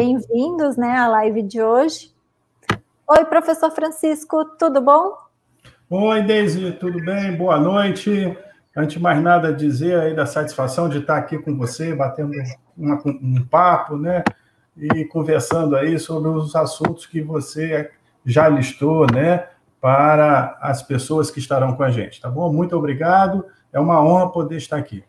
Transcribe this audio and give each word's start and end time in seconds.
bem-vindos 0.00 0.78
né, 0.78 0.96
à 0.96 1.06
live 1.08 1.42
de 1.42 1.62
hoje. 1.62 2.10
Oi, 3.06 3.22
professor 3.26 3.70
Francisco, 3.70 4.46
tudo 4.58 4.80
bom? 4.80 5.12
Oi, 5.90 6.22
Deise, 6.22 6.72
tudo 6.72 7.04
bem? 7.04 7.36
Boa 7.36 7.60
noite. 7.60 8.34
Antes 8.74 8.94
de 8.94 8.98
mais 8.98 9.22
nada, 9.22 9.52
dizer 9.52 10.00
aí 10.00 10.14
da 10.14 10.24
satisfação 10.24 10.88
de 10.88 11.00
estar 11.00 11.18
aqui 11.18 11.36
com 11.36 11.54
você, 11.54 11.94
batendo 11.94 12.32
uma, 12.74 12.98
um 13.04 13.44
papo, 13.44 13.98
né? 13.98 14.24
E 14.74 15.04
conversando 15.04 15.76
aí 15.76 15.98
sobre 15.98 16.30
os 16.30 16.56
assuntos 16.56 17.04
que 17.04 17.20
você 17.20 17.90
já 18.24 18.48
listou, 18.48 19.06
né? 19.12 19.48
Para 19.82 20.56
as 20.62 20.82
pessoas 20.82 21.30
que 21.30 21.40
estarão 21.40 21.76
com 21.76 21.82
a 21.82 21.90
gente, 21.90 22.22
tá 22.22 22.30
bom? 22.30 22.50
Muito 22.50 22.74
obrigado. 22.74 23.44
É 23.70 23.78
uma 23.78 24.02
honra 24.02 24.32
poder 24.32 24.56
estar 24.56 24.78
aqui. 24.78 25.04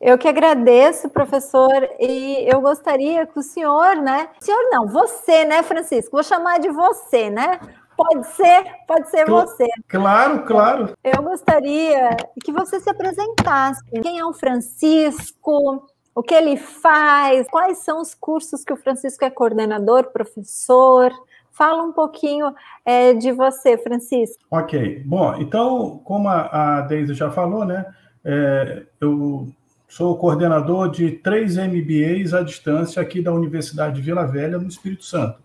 Eu 0.00 0.18
que 0.18 0.28
agradeço, 0.28 1.08
professor, 1.08 1.88
e 1.98 2.46
eu 2.46 2.60
gostaria 2.60 3.26
que 3.26 3.38
o 3.38 3.42
senhor, 3.42 3.96
né? 3.96 4.28
Senhor 4.40 4.70
não, 4.70 4.86
você, 4.86 5.44
né, 5.44 5.62
Francisco? 5.62 6.12
Vou 6.12 6.22
chamar 6.22 6.58
de 6.58 6.68
você, 6.68 7.30
né? 7.30 7.58
Pode 7.96 8.26
ser, 8.26 8.64
pode 8.86 9.08
ser 9.08 9.24
você. 9.24 9.66
Claro, 9.88 10.44
claro. 10.44 10.92
Eu 11.02 11.22
gostaria 11.22 12.16
que 12.44 12.52
você 12.52 12.80
se 12.80 12.90
apresentasse. 12.90 13.80
Quem 14.02 14.18
é 14.18 14.24
o 14.24 14.32
Francisco? 14.32 15.86
O 16.14 16.22
que 16.22 16.34
ele 16.34 16.56
faz? 16.56 17.46
Quais 17.48 17.78
são 17.78 18.00
os 18.00 18.14
cursos 18.14 18.64
que 18.64 18.72
o 18.72 18.76
Francisco 18.76 19.24
é 19.24 19.30
coordenador, 19.30 20.10
professor? 20.12 21.12
Fala 21.50 21.84
um 21.84 21.92
pouquinho 21.92 22.52
é, 22.84 23.14
de 23.14 23.30
você, 23.30 23.78
Francisco. 23.78 24.42
Ok. 24.50 25.02
Bom, 25.06 25.36
então, 25.36 26.00
como 26.04 26.28
a, 26.28 26.78
a 26.78 26.80
Deise 26.82 27.14
já 27.14 27.30
falou, 27.30 27.64
né? 27.64 27.86
É, 28.24 28.82
eu 29.00 29.48
sou 29.96 30.18
coordenador 30.18 30.90
de 30.90 31.12
três 31.12 31.56
MBAs 31.56 32.34
à 32.34 32.42
distância 32.42 33.00
aqui 33.00 33.22
da 33.22 33.32
Universidade 33.32 33.94
de 33.94 34.02
Vila 34.02 34.26
Velha, 34.26 34.58
no 34.58 34.66
Espírito 34.66 35.04
Santo. 35.04 35.38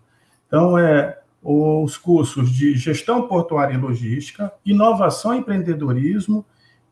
Então, 0.48 0.76
é, 0.76 1.20
os 1.40 1.96
cursos 1.96 2.50
de 2.50 2.74
gestão 2.76 3.28
portuária 3.28 3.74
e 3.74 3.76
logística, 3.76 4.52
inovação 4.66 5.36
e 5.36 5.38
empreendedorismo 5.38 6.44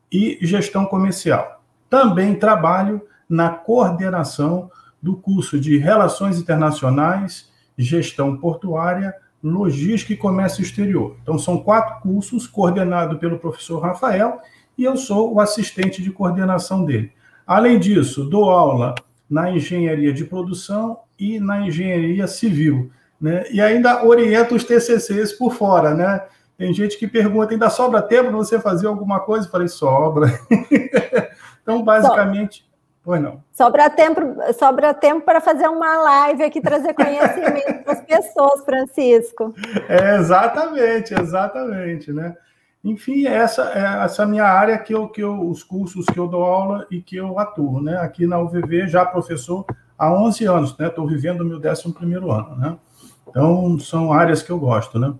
e 0.09 0.39
gestão 0.41 0.85
comercial. 0.85 1.61
Também 1.89 2.33
trabalho 2.33 3.01
na 3.27 3.49
coordenação 3.49 4.71
do 5.01 5.17
curso 5.17 5.59
de 5.59 5.77
relações 5.77 6.39
internacionais, 6.39 7.51
gestão 7.77 8.37
portuária, 8.37 9.13
logística 9.43 10.13
e 10.13 10.17
comércio 10.17 10.61
exterior. 10.61 11.17
Então 11.21 11.37
são 11.37 11.57
quatro 11.57 11.99
cursos 11.99 12.47
coordenados 12.47 13.19
pelo 13.19 13.37
professor 13.37 13.79
Rafael 13.79 14.39
e 14.77 14.85
eu 14.85 14.95
sou 14.95 15.33
o 15.33 15.41
assistente 15.41 16.01
de 16.01 16.09
coordenação 16.09 16.85
dele. 16.85 17.18
Além 17.49 17.79
disso, 17.79 18.23
dou 18.23 18.49
aula 18.49 18.93
na 19.29 19.49
engenharia 19.49 20.13
de 20.13 20.23
produção 20.23 20.99
e 21.17 21.39
na 21.39 21.61
engenharia 21.61 22.27
civil 22.27 22.91
né? 23.19 23.43
E 23.51 23.61
ainda 23.61 24.05
orienta 24.05 24.55
os 24.55 24.63
TCCs 24.63 25.33
por 25.33 25.53
fora, 25.53 25.93
né? 25.93 26.25
Tem 26.57 26.73
gente 26.73 26.97
que 26.97 27.07
pergunta, 27.07 27.53
ainda 27.53 27.69
sobra 27.69 28.01
tempo 28.01 28.29
para 28.29 28.37
você 28.37 28.59
fazer 28.59 28.87
alguma 28.87 29.19
coisa? 29.19 29.47
Eu 29.47 29.51
falei, 29.51 29.67
sobra. 29.67 30.27
então, 31.61 31.83
basicamente, 31.83 32.69
pois 33.03 33.21
não. 33.21 33.41
Sobra 33.51 33.89
tempo, 33.89 34.21
sobra 34.57 34.93
tempo 34.93 35.21
para 35.21 35.39
fazer 35.39 35.67
uma 35.67 36.01
live 36.01 36.43
aqui, 36.43 36.61
trazer 36.61 36.93
conhecimento 36.93 37.83
para 37.83 37.93
as 37.93 38.01
pessoas, 38.01 38.63
Francisco. 38.65 39.53
É, 39.87 40.17
exatamente, 40.17 41.13
exatamente, 41.13 42.11
né? 42.11 42.35
Enfim, 42.83 43.25
essa 43.25 43.71
é 43.73 44.05
essa 44.05 44.25
minha 44.25 44.45
área 44.45 44.77
que 44.77 44.93
eu, 44.93 45.07
que 45.09 45.21
eu, 45.21 45.49
os 45.49 45.63
cursos 45.63 46.05
que 46.05 46.17
eu 46.17 46.27
dou 46.27 46.43
aula 46.43 46.87
e 46.89 47.01
que 47.01 47.17
eu 47.17 47.37
atuo, 47.37 47.81
né? 47.81 47.97
Aqui 47.97 48.25
na 48.25 48.39
UVV, 48.39 48.87
já 48.87 49.05
professor 49.05 49.65
há 49.97 50.11
11 50.13 50.45
anos, 50.45 50.77
né? 50.77 50.87
Estou 50.87 51.05
vivendo 51.05 51.41
o 51.41 51.45
meu 51.45 51.59
11 51.59 51.91
primeiro 51.91 52.31
ano, 52.31 52.55
né? 52.55 52.77
Então, 53.27 53.77
são 53.79 54.13
áreas 54.13 54.41
que 54.41 54.51
eu 54.51 54.57
gosto, 54.57 54.97
né? 54.97 55.13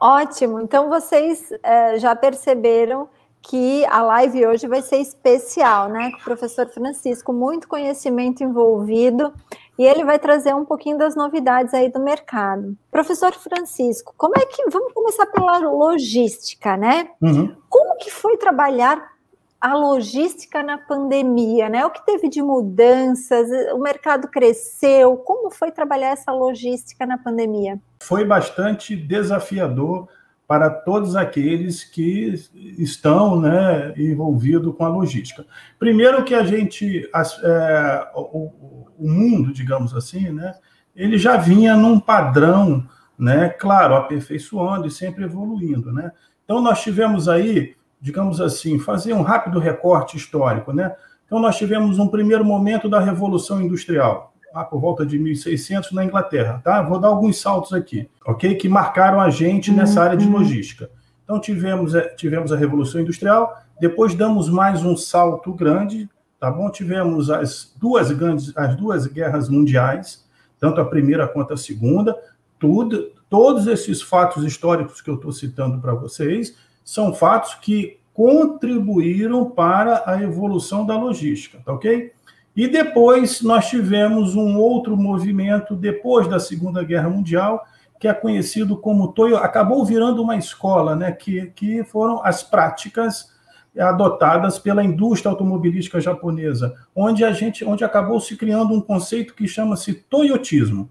Ótimo. 0.00 0.60
Então, 0.60 0.88
vocês 0.88 1.52
é, 1.62 1.98
já 1.98 2.14
perceberam 2.14 3.08
que 3.42 3.84
a 3.86 4.00
live 4.02 4.46
hoje 4.46 4.66
vai 4.66 4.80
ser 4.80 4.96
especial, 4.98 5.88
né? 5.88 6.10
Com 6.12 6.18
o 6.18 6.24
professor 6.24 6.68
Francisco, 6.68 7.32
muito 7.32 7.68
conhecimento 7.68 8.42
envolvido, 8.42 9.32
e 9.78 9.84
ele 9.84 10.04
vai 10.04 10.18
trazer 10.18 10.54
um 10.54 10.64
pouquinho 10.64 10.96
das 10.96 11.16
novidades 11.16 11.74
aí 11.74 11.90
do 11.90 12.00
mercado. 12.00 12.76
Professor 12.90 13.32
Francisco, 13.32 14.14
como 14.16 14.34
é 14.36 14.46
que. 14.46 14.70
Vamos 14.70 14.92
começar 14.92 15.26
pela 15.26 15.58
logística, 15.58 16.76
né? 16.76 17.08
Uhum. 17.20 17.54
Como 17.68 17.96
que 17.96 18.10
foi 18.10 18.36
trabalhar 18.36 19.14
a 19.60 19.74
logística 19.74 20.62
na 20.62 20.76
pandemia, 20.76 21.68
né? 21.68 21.86
O 21.86 21.90
que 21.90 22.04
teve 22.04 22.28
de 22.28 22.42
mudanças? 22.42 23.48
O 23.72 23.78
mercado 23.78 24.28
cresceu? 24.28 25.16
Como 25.16 25.50
foi 25.50 25.70
trabalhar 25.70 26.10
essa 26.10 26.30
logística 26.32 27.06
na 27.06 27.16
pandemia? 27.16 27.80
Foi 28.02 28.24
bastante 28.24 28.94
desafiador 28.94 30.06
para 30.46 30.68
todos 30.68 31.16
aqueles 31.16 31.84
que 31.84 32.34
estão 32.78 33.40
né, 33.40 33.94
envolvidos 33.96 34.74
com 34.76 34.84
a 34.84 34.88
logística. 34.88 35.46
Primeiro 35.78 36.22
que 36.24 36.34
a 36.34 36.44
gente, 36.44 37.08
é, 37.42 38.08
o, 38.14 38.52
o, 38.98 39.08
mundo, 39.08 39.52
digamos 39.52 39.94
assim, 39.94 40.30
né, 40.30 40.54
ele 40.94 41.16
já 41.16 41.36
vinha 41.36 41.76
num 41.76 41.98
padrão, 41.98 42.86
né, 43.18 43.48
claro, 43.48 43.94
aperfeiçoando 43.94 44.86
e 44.86 44.90
sempre 44.90 45.24
evoluindo. 45.24 45.92
Né? 45.92 46.12
Então, 46.44 46.60
nós 46.60 46.82
tivemos 46.82 47.28
aí 47.28 47.74
digamos 48.04 48.38
assim, 48.38 48.78
fazer 48.78 49.14
um 49.14 49.22
rápido 49.22 49.58
recorte 49.58 50.14
histórico, 50.14 50.74
né? 50.74 50.94
Então, 51.24 51.40
nós 51.40 51.56
tivemos 51.56 51.98
um 51.98 52.06
primeiro 52.06 52.44
momento 52.44 52.86
da 52.86 53.00
Revolução 53.00 53.62
Industrial, 53.62 54.33
lá 54.54 54.64
por 54.64 54.80
volta 54.80 55.04
de 55.04 55.18
1600 55.18 55.90
na 55.90 56.04
Inglaterra, 56.04 56.60
tá? 56.62 56.80
Vou 56.80 57.00
dar 57.00 57.08
alguns 57.08 57.40
saltos 57.40 57.72
aqui, 57.72 58.08
ok? 58.24 58.54
Que 58.54 58.68
marcaram 58.68 59.20
a 59.20 59.28
gente 59.28 59.72
nessa 59.72 60.00
área 60.00 60.16
de 60.16 60.26
uhum. 60.26 60.38
logística. 60.38 60.88
Então, 61.24 61.40
tivemos, 61.40 61.94
é, 61.94 62.02
tivemos 62.10 62.52
a 62.52 62.56
Revolução 62.56 63.00
Industrial, 63.00 63.60
depois 63.80 64.14
damos 64.14 64.48
mais 64.48 64.84
um 64.84 64.96
salto 64.96 65.52
grande, 65.52 66.08
tá 66.38 66.50
bom? 66.50 66.70
Tivemos 66.70 67.30
as 67.30 67.74
duas 67.76 68.12
grandes, 68.12 68.56
as 68.56 68.76
duas 68.76 69.06
guerras 69.06 69.48
mundiais, 69.48 70.24
tanto 70.60 70.80
a 70.80 70.84
primeira 70.84 71.26
quanto 71.26 71.52
a 71.52 71.56
segunda, 71.56 72.16
tudo, 72.58 73.10
todos 73.28 73.66
esses 73.66 74.00
fatos 74.00 74.44
históricos 74.44 75.00
que 75.00 75.10
eu 75.10 75.16
estou 75.16 75.32
citando 75.32 75.80
para 75.80 75.94
vocês, 75.94 76.56
são 76.84 77.12
fatos 77.12 77.54
que 77.56 77.98
contribuíram 78.12 79.50
para 79.50 80.04
a 80.06 80.22
evolução 80.22 80.86
da 80.86 80.96
logística, 80.96 81.58
tá 81.64 81.72
ok? 81.72 82.12
E 82.56 82.68
depois 82.68 83.42
nós 83.42 83.68
tivemos 83.68 84.34
um 84.36 84.58
outro 84.58 84.96
movimento, 84.96 85.74
depois 85.74 86.28
da 86.28 86.38
Segunda 86.38 86.84
Guerra 86.84 87.08
Mundial, 87.08 87.66
que 87.98 88.06
é 88.06 88.14
conhecido 88.14 88.76
como 88.76 89.12
Toyo, 89.12 89.36
acabou 89.36 89.84
virando 89.84 90.22
uma 90.22 90.36
escola, 90.36 90.94
né? 90.94 91.10
Que, 91.10 91.46
que 91.54 91.82
foram 91.84 92.24
as 92.24 92.42
práticas 92.42 93.32
adotadas 93.78 94.58
pela 94.58 94.84
indústria 94.84 95.30
automobilística 95.30 96.00
japonesa, 96.00 96.74
onde 96.94 97.24
a 97.24 97.32
gente, 97.32 97.64
onde 97.64 97.82
acabou 97.82 98.20
se 98.20 98.36
criando 98.36 98.72
um 98.72 98.80
conceito 98.80 99.34
que 99.34 99.48
chama-se 99.48 99.94
toyotismo, 99.94 100.88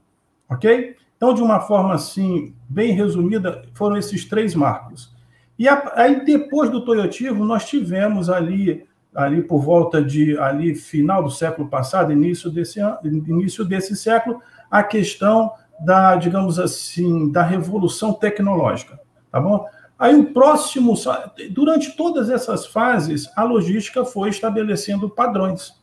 ok? 0.50 0.98
Então, 1.16 1.34
de 1.34 1.42
uma 1.42 1.62
forma 1.62 1.94
assim 1.94 2.54
bem 2.68 2.92
resumida, 2.92 3.62
foram 3.74 3.96
esses 3.96 4.26
três 4.26 4.54
marcos. 4.54 5.14
E 5.58 5.68
aí, 5.70 6.26
depois 6.26 6.70
do 6.70 6.84
Toyotivo, 6.84 7.46
nós 7.46 7.66
tivemos 7.66 8.30
ali, 8.30 8.86
ali 9.16 9.42
por 9.44 9.62
volta 9.62 10.02
de 10.02 10.38
ali 10.38 10.76
final 10.76 11.24
do 11.24 11.30
século 11.30 11.68
passado, 11.68 12.12
início 12.12 12.50
desse, 12.50 12.80
início 13.04 13.64
desse 13.64 13.96
século, 13.96 14.42
a 14.70 14.82
questão 14.84 15.52
da, 15.80 16.16
digamos 16.16 16.60
assim, 16.60 17.32
da 17.32 17.44
revolução 17.44 18.14
tecnológica, 18.14 19.00
tá 19.32 19.40
bom? 19.40 19.68
Aí 19.98 20.16
o 20.16 20.34
próximo, 20.34 20.96
durante 21.52 21.96
todas 21.96 22.30
essas 22.30 22.66
fases, 22.66 23.30
a 23.36 23.44
logística 23.44 24.04
foi 24.04 24.30
estabelecendo 24.30 25.10
padrões, 25.10 25.74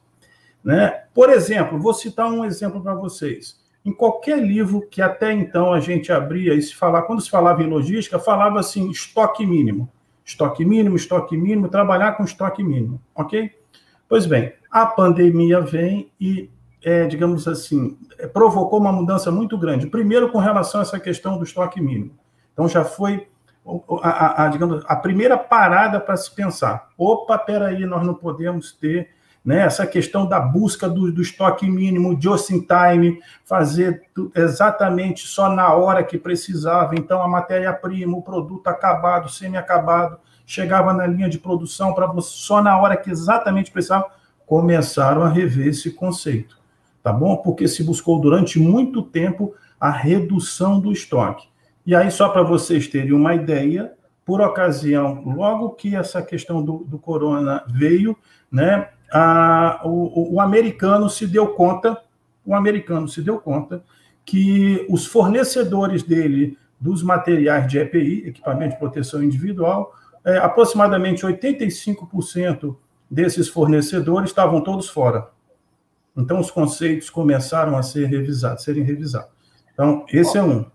né? 0.62 1.04
Por 1.14 1.30
exemplo, 1.30 1.78
vou 1.78 1.94
citar 1.94 2.30
um 2.30 2.44
exemplo 2.44 2.82
para 2.82 2.94
vocês. 2.94 3.58
Em 3.84 3.92
qualquer 3.92 4.38
livro 4.38 4.86
que 4.90 5.00
até 5.00 5.32
então 5.32 5.72
a 5.72 5.80
gente 5.80 6.12
abria 6.12 6.54
e 6.54 6.60
se 6.60 6.74
falar, 6.74 7.02
quando 7.02 7.22
se 7.22 7.30
falava 7.30 7.62
em 7.62 7.66
logística, 7.66 8.18
falava 8.18 8.60
assim, 8.60 8.90
estoque 8.90 9.46
mínimo. 9.46 9.90
Estoque 10.30 10.64
mínimo, 10.64 10.94
estoque 10.94 11.36
mínimo, 11.36 11.68
trabalhar 11.68 12.12
com 12.12 12.22
estoque 12.22 12.62
mínimo, 12.62 13.02
ok? 13.16 13.50
Pois 14.08 14.26
bem, 14.26 14.52
a 14.70 14.86
pandemia 14.86 15.60
vem 15.60 16.08
e, 16.20 16.48
é, 16.84 17.04
digamos 17.06 17.48
assim, 17.48 17.98
é, 18.16 18.28
provocou 18.28 18.78
uma 18.78 18.92
mudança 18.92 19.32
muito 19.32 19.58
grande. 19.58 19.88
Primeiro, 19.88 20.30
com 20.30 20.38
relação 20.38 20.80
a 20.80 20.82
essa 20.82 21.00
questão 21.00 21.36
do 21.36 21.42
estoque 21.42 21.80
mínimo. 21.80 22.12
Então, 22.52 22.68
já 22.68 22.84
foi, 22.84 23.26
a, 24.02 24.08
a, 24.08 24.44
a 24.44 24.48
digamos, 24.48 24.84
a 24.86 24.94
primeira 24.94 25.36
parada 25.36 25.98
para 25.98 26.16
se 26.16 26.32
pensar. 26.32 26.90
Opa, 26.96 27.36
peraí, 27.36 27.84
nós 27.84 28.06
não 28.06 28.14
podemos 28.14 28.70
ter 28.70 29.10
né? 29.44 29.60
essa 29.60 29.86
questão 29.86 30.26
da 30.26 30.38
busca 30.38 30.88
do, 30.88 31.10
do 31.10 31.22
estoque 31.22 31.68
mínimo, 31.68 32.20
just 32.20 32.50
in 32.50 32.60
time, 32.60 33.18
fazer 33.44 34.02
exatamente 34.34 35.26
só 35.26 35.48
na 35.48 35.72
hora 35.74 36.04
que 36.04 36.18
precisava. 36.18 36.94
Então, 36.94 37.22
a 37.22 37.28
matéria-prima, 37.28 38.16
o 38.16 38.22
produto 38.22 38.68
acabado, 38.68 39.30
semi-acabado, 39.30 40.18
chegava 40.46 40.92
na 40.92 41.06
linha 41.06 41.28
de 41.28 41.38
produção 41.38 41.94
para 41.94 42.06
você 42.06 42.30
só 42.32 42.62
na 42.62 42.78
hora 42.78 42.96
que 42.96 43.10
exatamente 43.10 43.70
precisava. 43.70 44.06
Começaram 44.46 45.22
a 45.22 45.28
rever 45.28 45.68
esse 45.68 45.90
conceito. 45.92 46.58
tá 47.02 47.12
bom? 47.12 47.36
Porque 47.36 47.66
se 47.66 47.82
buscou 47.82 48.20
durante 48.20 48.58
muito 48.58 49.02
tempo 49.02 49.54
a 49.80 49.90
redução 49.90 50.78
do 50.78 50.92
estoque. 50.92 51.48
E 51.86 51.94
aí, 51.94 52.10
só 52.10 52.28
para 52.28 52.42
vocês 52.42 52.86
terem 52.88 53.12
uma 53.12 53.34
ideia, 53.34 53.92
por 54.24 54.40
ocasião, 54.40 55.22
logo 55.24 55.70
que 55.70 55.96
essa 55.96 56.22
questão 56.22 56.62
do, 56.62 56.84
do 56.84 56.98
corona 56.98 57.64
veio, 57.66 58.16
né, 58.52 58.90
a, 59.12 59.80
o, 59.84 60.34
o 60.34 60.40
americano 60.40 61.08
se 61.08 61.26
deu 61.26 61.48
conta, 61.48 62.00
o 62.44 62.54
americano 62.54 63.08
se 63.08 63.22
deu 63.22 63.38
conta 63.38 63.82
que 64.24 64.86
os 64.88 65.06
fornecedores 65.06 66.02
dele 66.02 66.56
dos 66.80 67.02
materiais 67.02 67.66
de 67.66 67.78
EPI, 67.78 68.28
equipamento 68.28 68.74
de 68.74 68.78
proteção 68.78 69.22
individual, 69.22 69.92
é, 70.24 70.38
aproximadamente 70.38 71.26
85% 71.26 72.76
desses 73.10 73.48
fornecedores 73.48 74.30
estavam 74.30 74.62
todos 74.62 74.88
fora. 74.88 75.28
Então, 76.16 76.40
os 76.40 76.50
conceitos 76.50 77.10
começaram 77.10 77.76
a 77.76 77.82
ser 77.82 78.06
revisados, 78.06 78.64
serem 78.64 78.82
revisados. 78.82 79.30
Então, 79.72 80.04
esse 80.12 80.36
é 80.36 80.42
um. 80.42 80.66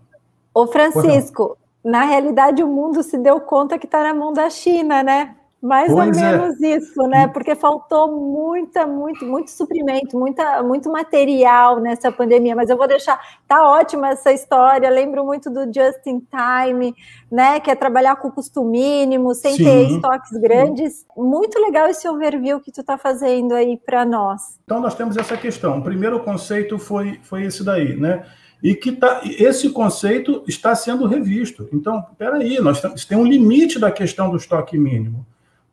Ô, 0.52 0.66
Francisco, 0.66 1.56
na 1.84 2.04
realidade, 2.04 2.62
o 2.62 2.68
mundo 2.68 3.02
se 3.02 3.18
deu 3.18 3.40
conta 3.40 3.78
que 3.78 3.86
está 3.86 4.02
na 4.02 4.14
mão 4.14 4.32
da 4.32 4.50
China, 4.50 5.02
né? 5.02 5.35
Mais 5.62 5.90
pois 5.90 6.16
ou 6.16 6.22
é. 6.22 6.32
menos 6.32 6.62
é. 6.62 6.76
isso, 6.76 7.02
né? 7.08 7.28
Porque 7.28 7.54
faltou 7.54 8.12
muita, 8.12 8.86
muito, 8.86 9.24
muito 9.24 9.50
suprimento, 9.50 10.18
muita, 10.18 10.62
muito 10.62 10.90
material 10.92 11.80
nessa 11.80 12.12
pandemia. 12.12 12.54
Mas 12.54 12.68
eu 12.68 12.76
vou 12.76 12.86
deixar, 12.86 13.18
tá 13.48 13.66
ótima 13.66 14.10
essa 14.10 14.32
história. 14.32 14.88
Lembro 14.90 15.24
muito 15.24 15.50
do 15.50 15.64
Just 15.64 16.06
in 16.06 16.20
Time, 16.20 16.94
né? 17.32 17.58
Que 17.58 17.70
é 17.70 17.74
trabalhar 17.74 18.16
com 18.16 18.30
custo 18.30 18.62
mínimo, 18.64 19.34
sem 19.34 19.56
Sim. 19.56 19.64
ter 19.64 19.90
estoques 19.90 20.32
grandes. 20.38 21.06
Muito 21.16 21.58
legal 21.58 21.88
esse 21.88 22.06
overview 22.06 22.60
que 22.60 22.70
tu 22.70 22.82
está 22.82 22.98
fazendo 22.98 23.54
aí 23.54 23.76
para 23.76 24.04
nós. 24.04 24.58
Então 24.64 24.78
nós 24.78 24.94
temos 24.94 25.16
essa 25.16 25.36
questão. 25.36 25.78
O 25.78 25.82
primeiro 25.82 26.20
conceito 26.20 26.78
foi, 26.78 27.18
foi 27.22 27.44
esse 27.44 27.64
daí, 27.64 27.96
né? 27.96 28.24
e 28.62 28.74
que 28.74 28.92
tá, 28.92 29.20
esse 29.22 29.70
conceito 29.70 30.42
está 30.48 30.74
sendo 30.74 31.06
revisto. 31.06 31.68
Então, 31.72 32.04
peraí, 32.18 32.58
nós 32.60 32.80
temos, 32.80 33.04
tem 33.04 33.16
um 33.16 33.26
limite 33.26 33.78
da 33.78 33.90
questão 33.90 34.30
do 34.30 34.36
estoque 34.36 34.78
mínimo. 34.78 35.26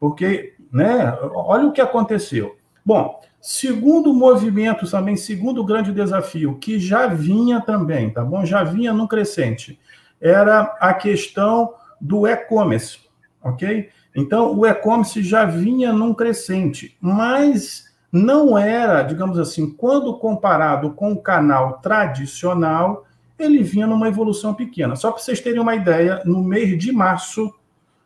Porque, 0.03 0.55
né, 0.69 1.17
olha 1.33 1.65
o 1.65 1.71
que 1.71 1.79
aconteceu. 1.79 2.57
Bom, 2.85 3.21
segundo 3.39 4.13
movimento 4.13 4.85
também, 4.91 5.15
segundo 5.15 5.63
grande 5.63 5.93
desafio, 5.93 6.57
que 6.57 6.77
já 6.77 7.07
vinha 7.07 7.61
também, 7.61 8.09
tá 8.09 8.21
bom? 8.21 8.43
Já 8.43 8.65
vinha 8.65 8.91
no 8.91 9.07
crescente, 9.07 9.79
era 10.19 10.75
a 10.81 10.93
questão 10.93 11.75
do 12.01 12.27
e-commerce, 12.27 12.99
ok? 13.41 13.91
Então, 14.13 14.53
o 14.59 14.67
e-commerce 14.67 15.23
já 15.23 15.45
vinha 15.45 15.93
num 15.93 16.13
crescente, 16.13 16.97
mas 16.99 17.85
não 18.11 18.57
era, 18.57 19.03
digamos 19.03 19.39
assim, 19.39 19.71
quando 19.71 20.19
comparado 20.19 20.91
com 20.91 21.13
o 21.13 21.21
canal 21.21 21.79
tradicional, 21.79 23.05
ele 23.39 23.63
vinha 23.63 23.87
numa 23.87 24.09
evolução 24.09 24.53
pequena. 24.53 24.97
Só 24.97 25.13
para 25.13 25.21
vocês 25.21 25.39
terem 25.39 25.61
uma 25.61 25.75
ideia, 25.75 26.21
no 26.25 26.43
mês 26.43 26.77
de 26.77 26.91
março 26.91 27.53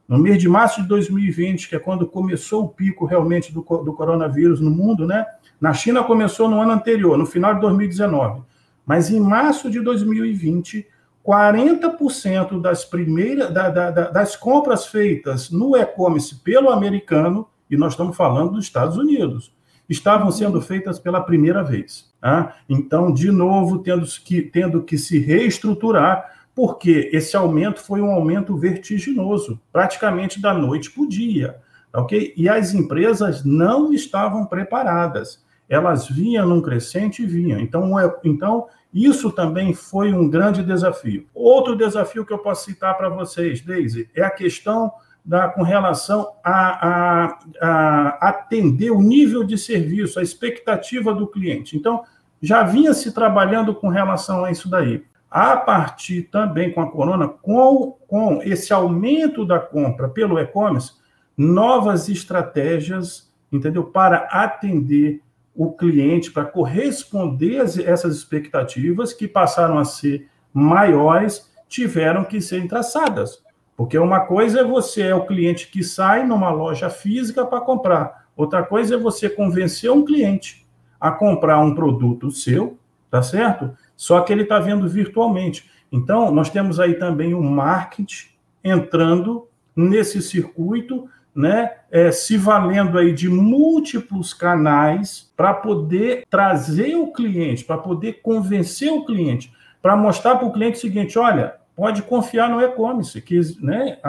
no 0.07 0.17
mês 0.17 0.37
de 0.37 0.47
março 0.47 0.81
de 0.81 0.87
2020, 0.87 1.67
que 1.67 1.75
é 1.75 1.79
quando 1.79 2.07
começou 2.07 2.63
o 2.63 2.69
pico 2.69 3.05
realmente 3.05 3.53
do, 3.53 3.61
do 3.61 3.93
coronavírus 3.93 4.61
no 4.61 4.71
mundo, 4.71 5.05
né? 5.05 5.25
Na 5.59 5.73
China 5.73 6.03
começou 6.03 6.47
no 6.49 6.61
ano 6.61 6.71
anterior, 6.71 7.17
no 7.17 7.25
final 7.25 7.55
de 7.55 7.61
2019. 7.61 8.41
Mas 8.85 9.09
em 9.09 9.19
março 9.19 9.69
de 9.69 9.81
2020, 9.81 10.87
40% 11.25 12.61
das 12.61 12.85
primeiras 12.85 13.53
da, 13.53 13.69
da, 13.69 13.91
das 13.91 14.35
compras 14.37 14.87
feitas 14.87 15.49
no 15.51 15.75
e-commerce 15.75 16.35
pelo 16.35 16.69
americano, 16.69 17.47
e 17.69 17.75
nós 17.75 17.93
estamos 17.93 18.15
falando 18.15 18.53
dos 18.53 18.63
Estados 18.63 18.95
Unidos, 18.95 19.51
estavam 19.89 20.31
sendo 20.31 20.61
feitas 20.61 20.99
pela 20.99 21.19
primeira 21.19 21.63
vez. 21.63 22.09
Tá? 22.21 22.55
Então, 22.69 23.11
de 23.11 23.29
novo, 23.29 23.79
tendo 23.79 24.05
que, 24.23 24.41
tendo 24.41 24.83
que 24.83 24.97
se 24.97 25.19
reestruturar 25.19 26.36
porque 26.57 27.11
esse 27.13 27.37
aumento 27.37 27.79
foi 27.79 28.01
um 28.01 28.09
aumento 28.09 28.57
vertiginoso, 28.57 29.61
praticamente 29.71 30.41
da 30.41 30.55
noite 30.55 30.89
para 30.89 31.03
o 31.03 31.07
dia, 31.07 31.57
ok? 31.93 32.33
E 32.35 32.49
as 32.49 32.73
empresas 32.73 33.45
não 33.45 33.93
estavam 33.93 34.43
preparadas, 34.43 35.45
elas 35.69 36.07
vinham 36.09 36.47
num 36.49 36.59
crescente 36.59 37.21
e 37.21 37.27
vinham. 37.27 37.59
Então, 37.59 37.99
é, 37.99 38.11
então 38.23 38.65
isso 38.91 39.31
também 39.31 39.71
foi 39.75 40.11
um 40.11 40.27
grande 40.27 40.63
desafio. 40.63 41.27
Outro 41.31 41.75
desafio 41.75 42.25
que 42.25 42.33
eu 42.33 42.39
posso 42.39 42.65
citar 42.65 42.97
para 42.97 43.07
vocês, 43.07 43.61
Daisy, 43.61 44.09
é 44.15 44.23
a 44.23 44.31
questão 44.31 44.91
da, 45.23 45.47
com 45.49 45.61
relação 45.61 46.27
a, 46.43 46.87
a, 46.87 47.39
a 47.61 48.29
atender 48.29 48.89
o 48.89 48.99
nível 48.99 49.43
de 49.43 49.59
serviço, 49.59 50.19
a 50.19 50.23
expectativa 50.23 51.13
do 51.13 51.27
cliente. 51.27 51.77
Então, 51.77 52.03
já 52.41 52.63
vinha 52.63 52.95
se 52.95 53.11
trabalhando 53.11 53.75
com 53.75 53.89
relação 53.89 54.43
a 54.43 54.49
isso 54.49 54.67
daí 54.67 55.03
a 55.29 55.57
partir 55.57 56.23
também 56.23 56.71
com 56.71 56.81
a 56.81 56.89
corona, 56.89 57.27
com, 57.27 57.97
com 58.07 58.41
esse 58.43 58.71
aumento 58.71 59.45
da 59.45 59.59
compra 59.59 60.07
pelo 60.07 60.39
e-commerce, 60.39 60.93
novas 61.37 62.09
estratégias, 62.09 63.31
entendeu? 63.51 63.83
Para 63.83 64.27
atender 64.31 65.21
o 65.53 65.71
cliente, 65.71 66.31
para 66.31 66.45
corresponder 66.45 67.61
a 67.61 67.63
essas 67.63 68.15
expectativas 68.15 69.11
que 69.11 69.27
passaram 69.27 69.77
a 69.77 69.85
ser 69.85 70.29
maiores, 70.53 71.51
tiveram 71.67 72.23
que 72.23 72.39
ser 72.39 72.67
traçadas. 72.67 73.43
Porque 73.75 73.97
uma 73.97 74.21
coisa 74.21 74.61
é 74.61 74.63
você 74.63 75.03
é 75.03 75.15
o 75.15 75.25
cliente 75.25 75.69
que 75.69 75.83
sai 75.83 76.25
numa 76.25 76.49
loja 76.49 76.89
física 76.89 77.45
para 77.45 77.61
comprar, 77.61 78.27
outra 78.35 78.63
coisa 78.63 78.95
é 78.95 78.97
você 78.97 79.29
convencer 79.29 79.91
um 79.91 80.05
cliente 80.05 80.65
a 80.99 81.11
comprar 81.11 81.59
um 81.59 81.75
produto 81.75 82.31
seu, 82.31 82.77
tá 83.09 83.21
certo? 83.21 83.75
Só 83.97 84.21
que 84.21 84.31
ele 84.31 84.43
está 84.43 84.59
vendo 84.59 84.87
virtualmente. 84.87 85.69
Então, 85.91 86.31
nós 86.31 86.49
temos 86.49 86.79
aí 86.79 86.93
também 86.93 87.33
o 87.33 87.41
marketing 87.41 88.27
entrando 88.63 89.47
nesse 89.75 90.21
circuito, 90.21 91.09
né, 91.35 91.71
é, 91.91 92.11
se 92.11 92.37
valendo 92.37 92.97
aí 92.97 93.13
de 93.13 93.29
múltiplos 93.29 94.33
canais 94.33 95.31
para 95.35 95.53
poder 95.53 96.25
trazer 96.29 96.95
o 96.95 97.11
cliente, 97.11 97.63
para 97.63 97.77
poder 97.77 98.21
convencer 98.21 98.91
o 98.91 99.05
cliente, 99.05 99.53
para 99.81 99.95
mostrar 99.95 100.35
para 100.37 100.47
o 100.47 100.51
cliente 100.51 100.77
o 100.77 100.81
seguinte: 100.81 101.19
olha, 101.19 101.55
pode 101.75 102.01
confiar 102.01 102.49
no 102.49 102.59
e-commerce, 102.59 103.21
que 103.21 103.39
né, 103.61 103.99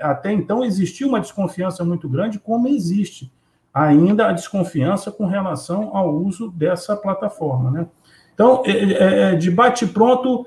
até 0.00 0.32
então 0.32 0.64
existia 0.64 1.06
uma 1.06 1.20
desconfiança 1.20 1.84
muito 1.84 2.08
grande, 2.08 2.38
como 2.38 2.66
existe 2.68 3.30
ainda 3.72 4.28
a 4.28 4.32
desconfiança 4.32 5.10
com 5.10 5.26
relação 5.26 5.94
ao 5.96 6.14
uso 6.14 6.50
dessa 6.50 6.96
plataforma, 6.96 7.70
né? 7.70 7.86
Então, 8.34 8.62
é, 8.66 8.70
é, 8.70 9.20
é, 9.32 9.34
de 9.36 9.50
bate-pronto, 9.50 10.46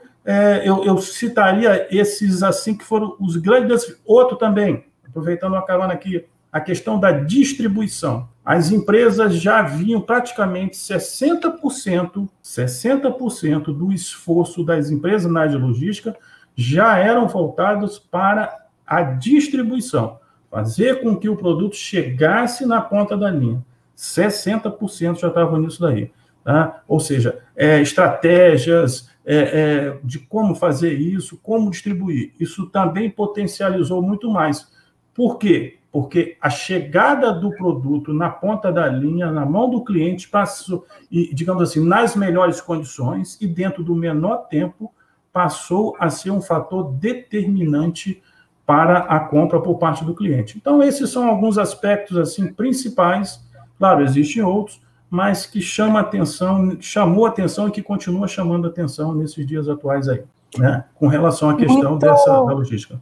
eu, 0.65 0.83
eu, 0.83 0.97
citaria 0.97 1.87
esses 1.89 2.43
assim 2.43 2.75
que 2.75 2.83
foram 2.83 3.15
os 3.17 3.37
grandes. 3.37 3.97
Outro 4.05 4.35
também, 4.35 4.83
aproveitando 5.07 5.55
a 5.55 5.61
carona 5.61 5.93
aqui, 5.93 6.25
a 6.51 6.59
questão 6.59 6.99
da 6.99 7.11
distribuição. 7.11 8.27
As 8.43 8.71
empresas 8.71 9.35
já 9.35 9.61
vinham 9.61 10.01
praticamente 10.01 10.75
60%, 10.75 12.27
60% 12.43 13.63
do 13.65 13.91
esforço 13.91 14.63
das 14.63 14.89
empresas 14.89 15.31
na 15.31 15.41
área 15.41 15.51
de 15.51 15.57
logística 15.57 16.15
já 16.55 16.97
eram 16.97 17.27
voltados 17.27 17.99
para 17.99 18.65
a 18.85 19.03
distribuição, 19.03 20.19
fazer 20.49 21.01
com 21.01 21.15
que 21.15 21.29
o 21.29 21.35
produto 21.35 21.75
chegasse 21.75 22.65
na 22.65 22.81
ponta 22.81 23.15
da 23.15 23.29
linha. 23.29 23.63
60% 23.95 25.19
já 25.19 25.27
estavam 25.27 25.59
nisso 25.59 25.81
daí. 25.81 26.11
Tá? 26.43 26.81
Ou 26.87 26.99
seja, 26.99 27.39
é, 27.57 27.81
estratégias 27.81 29.09
é, 29.25 29.35
é, 29.35 29.97
de 30.03 30.19
como 30.19 30.53
fazer 30.53 30.93
isso, 30.93 31.37
como 31.41 31.71
distribuir. 31.71 32.31
Isso 32.39 32.67
também 32.67 33.09
potencializou 33.09 34.01
muito 34.01 34.29
mais. 34.29 34.71
Por 35.13 35.39
quê? 35.39 35.79
Porque 35.91 36.37
a 36.39 36.49
chegada 36.49 37.33
do 37.33 37.49
produto 37.49 38.13
na 38.13 38.29
ponta 38.29 38.71
da 38.71 38.87
linha, 38.87 39.31
na 39.31 39.45
mão 39.45 39.67
do 39.67 39.83
cliente, 39.83 40.29
passou, 40.29 40.85
e, 41.11 41.33
digamos 41.33 41.63
assim, 41.63 41.83
nas 41.83 42.15
melhores 42.15 42.61
condições 42.61 43.37
e 43.41 43.47
dentro 43.47 43.83
do 43.83 43.95
menor 43.95 44.47
tempo, 44.47 44.93
passou 45.33 45.95
a 45.99 46.09
ser 46.09 46.29
um 46.29 46.41
fator 46.41 46.91
determinante 46.93 48.21
para 48.65 48.99
a 48.99 49.19
compra 49.19 49.59
por 49.59 49.79
parte 49.79 50.05
do 50.05 50.13
cliente. 50.13 50.57
Então, 50.57 50.83
esses 50.83 51.09
são 51.09 51.27
alguns 51.27 51.57
aspectos 51.57 52.17
assim 52.17 52.51
principais. 52.53 53.43
Claro, 53.77 54.03
existem 54.03 54.43
outros, 54.43 54.81
mas 55.09 55.45
que 55.45 55.61
chama 55.61 55.99
atenção, 55.99 56.77
chamou 56.79 57.25
atenção 57.25 57.67
e 57.67 57.71
que 57.71 57.81
continua 57.81 58.27
chamando 58.27 58.67
atenção 58.67 59.13
nesses 59.13 59.45
dias 59.45 59.69
atuais 59.69 60.07
aí, 60.07 60.23
né? 60.57 60.83
Com 60.95 61.07
relação 61.07 61.49
à 61.49 61.55
questão 61.55 61.91
muito, 61.91 62.05
dessa 62.05 62.31
da 62.31 62.53
logística. 62.53 63.01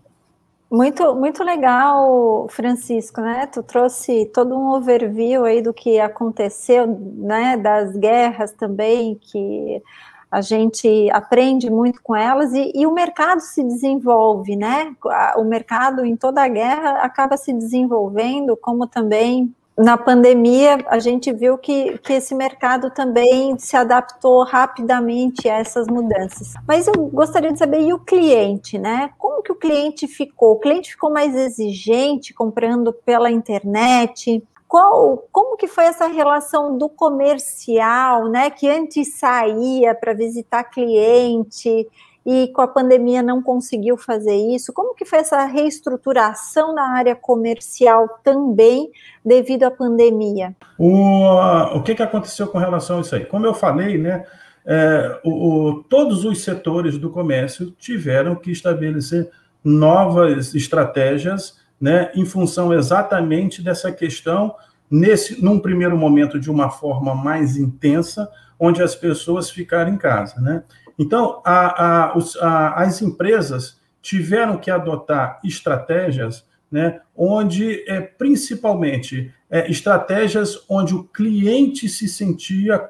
Muito, 0.70 1.16
muito 1.16 1.44
legal, 1.44 2.48
Francisco, 2.50 3.22
né? 3.22 3.48
Tu 3.48 3.64
trouxe 3.64 4.26
todo 4.34 4.56
um 4.56 4.74
overview 4.74 5.46
aí 5.46 5.62
do 5.62 5.74
que 5.74 6.00
aconteceu, 6.00 6.86
né? 6.88 7.58
Das 7.58 7.96
guerras 7.96 8.52
também, 8.52 9.16
que 9.16 9.82
a 10.30 10.42
gente 10.42 11.10
aprende 11.12 11.70
muito 11.70 12.02
com 12.04 12.16
elas 12.16 12.52
e, 12.54 12.72
e, 12.76 12.86
o 12.86 12.94
mercado 12.94 13.40
se 13.40 13.64
desenvolve, 13.64 14.56
né? 14.56 14.94
O 15.38 15.44
mercado 15.44 16.04
em 16.04 16.16
toda 16.16 16.44
a 16.44 16.48
guerra 16.48 17.04
acaba 17.04 17.38
se 17.38 17.54
desenvolvendo, 17.54 18.58
como 18.58 18.86
também 18.86 19.56
na 19.78 19.98
pandemia, 19.98 20.78
a 20.88 21.00
gente 21.00 21.34
viu 21.34 21.58
que, 21.58 21.98
que 21.98 22.14
esse 22.14 22.34
mercado 22.34 22.90
também 22.92 23.58
se 23.58 23.76
adaptou 23.76 24.44
rapidamente 24.44 25.50
a 25.50 25.58
essas 25.58 25.88
mudanças. 25.88 26.54
Mas 26.66 26.88
eu 26.88 26.94
gostaria 27.08 27.52
de 27.52 27.60
saber, 27.60 27.82
e 27.82 27.92
o 27.92 28.00
cliente, 28.00 28.78
né? 28.78 29.12
Como 29.18 29.44
que 29.44 29.52
o 29.52 29.56
cliente 29.56 30.08
ficou? 30.08 30.54
O 30.54 30.60
cliente 30.60 30.92
ficou 30.92 31.12
mais 31.12 31.36
exigente 31.36 32.34
comprando 32.34 32.94
pela 32.94 33.30
internet? 33.30 34.42
Qual, 34.66 35.28
como 35.30 35.58
que 35.58 35.68
foi 35.68 35.86
essa 35.86 36.08
relação 36.08 36.78
do 36.78 36.88
comercial, 36.88 38.30
né? 38.30 38.50
Que 38.50 38.70
antes 38.70 39.16
saía 39.16 39.94
para 39.94 40.14
visitar 40.14 40.64
cliente 40.64 41.86
e 42.26 42.48
com 42.48 42.62
a 42.62 42.68
pandemia 42.68 43.22
não 43.22 43.42
conseguiu 43.42 43.98
fazer 43.98 44.36
isso? 44.36 44.74
Como 44.74 44.96
que 44.96 45.06
foi 45.06 45.20
essa 45.20 45.46
reestruturação 45.46 46.74
na 46.74 46.96
área 46.96 47.16
comercial 47.16 48.20
também 48.24 48.90
devido 49.24 49.64
à 49.64 49.72
pandemia? 49.72 50.56
O, 50.78 51.78
o 51.78 51.84
que, 51.84 51.94
que 51.94 52.02
aconteceu 52.02 52.48
com 52.48 52.58
relação 52.58 52.98
a 52.98 53.02
isso 53.02 53.16
aí? 53.16 53.26
Como 53.26 53.46
eu 53.46 53.54
falei, 53.54 53.98
né, 53.98 54.26
é, 54.66 55.20
o, 55.24 55.84
todos 55.88 56.26
os 56.26 56.44
setores 56.44 56.98
do 56.98 57.12
comércio 57.12 57.70
tiveram 57.78 58.36
que 58.36 58.52
estabelecer 58.52 59.30
novas 59.64 60.56
estratégias 60.56 61.60
né, 61.80 62.12
em 62.16 62.26
função 62.26 62.74
exatamente 62.74 63.62
dessa 63.62 63.92
questão, 63.92 64.56
nesse, 64.90 65.44
num 65.44 65.60
primeiro 65.60 65.96
momento, 65.96 66.40
de 66.40 66.50
uma 66.50 66.72
forma 66.72 67.14
mais 67.14 67.58
intensa, 67.58 68.28
onde 68.60 68.82
as 68.82 68.96
pessoas 68.96 69.50
ficaram 69.52 69.94
em 69.94 69.98
casa. 69.98 70.40
Né? 70.42 70.64
Então, 70.98 71.42
a, 71.46 72.10
a, 72.12 72.18
os, 72.18 72.36
a, 72.38 72.74
as 72.84 73.02
empresas 73.02 73.80
tiveram 74.02 74.58
que 74.58 74.70
adotar 74.72 75.40
estratégias 75.44 76.46
né, 76.72 77.00
onde, 77.16 77.84
é, 77.90 78.02
principalmente, 78.02 79.34
é, 79.50 79.70
estratégias 79.70 80.64
onde 80.68 80.94
o 80.94 81.04
cliente 81.04 81.88
se 81.88 82.08
sentia, 82.08 82.90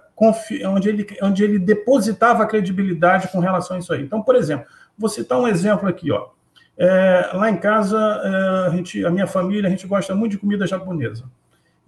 onde 0.66 0.90
ele, 0.90 1.06
onde 1.22 1.44
ele 1.44 1.60
depositava 1.60 2.48
credibilidade 2.48 3.28
com 3.28 3.40
relação 3.40 3.76
a 3.76 3.80
isso 3.80 3.94
aí. 3.94 4.02
Então, 4.02 4.22
por 4.22 4.36
exemplo, 4.36 4.66
vou 4.98 5.10
citar 5.10 5.40
um 5.40 5.48
exemplo 5.48 5.88
aqui. 5.88 6.12
Ó. 6.12 6.30
É, 6.78 7.30
lá 7.34 7.50
em 7.50 7.58
casa, 7.58 7.98
é, 7.98 8.68
a, 8.68 8.70
gente, 8.72 9.06
a 9.06 9.10
minha 9.10 9.28
família, 9.28 9.68
a 9.68 9.70
gente 9.70 9.88
gosta 9.88 10.16
muito 10.16 10.32
de 10.32 10.38
comida 10.38 10.66
japonesa. 10.66 11.26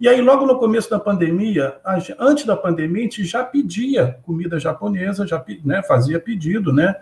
E 0.00 0.08
aí, 0.08 0.20
logo 0.20 0.46
no 0.46 0.58
começo 0.58 0.88
da 0.88 1.00
pandemia, 1.00 1.76
antes 2.20 2.44
da 2.44 2.56
pandemia, 2.56 3.00
a 3.00 3.02
gente 3.02 3.24
já 3.24 3.42
pedia 3.42 4.20
comida 4.22 4.58
japonesa, 4.58 5.26
já 5.26 5.44
né, 5.64 5.82
fazia 5.82 6.20
pedido 6.20 6.72
né, 6.72 6.94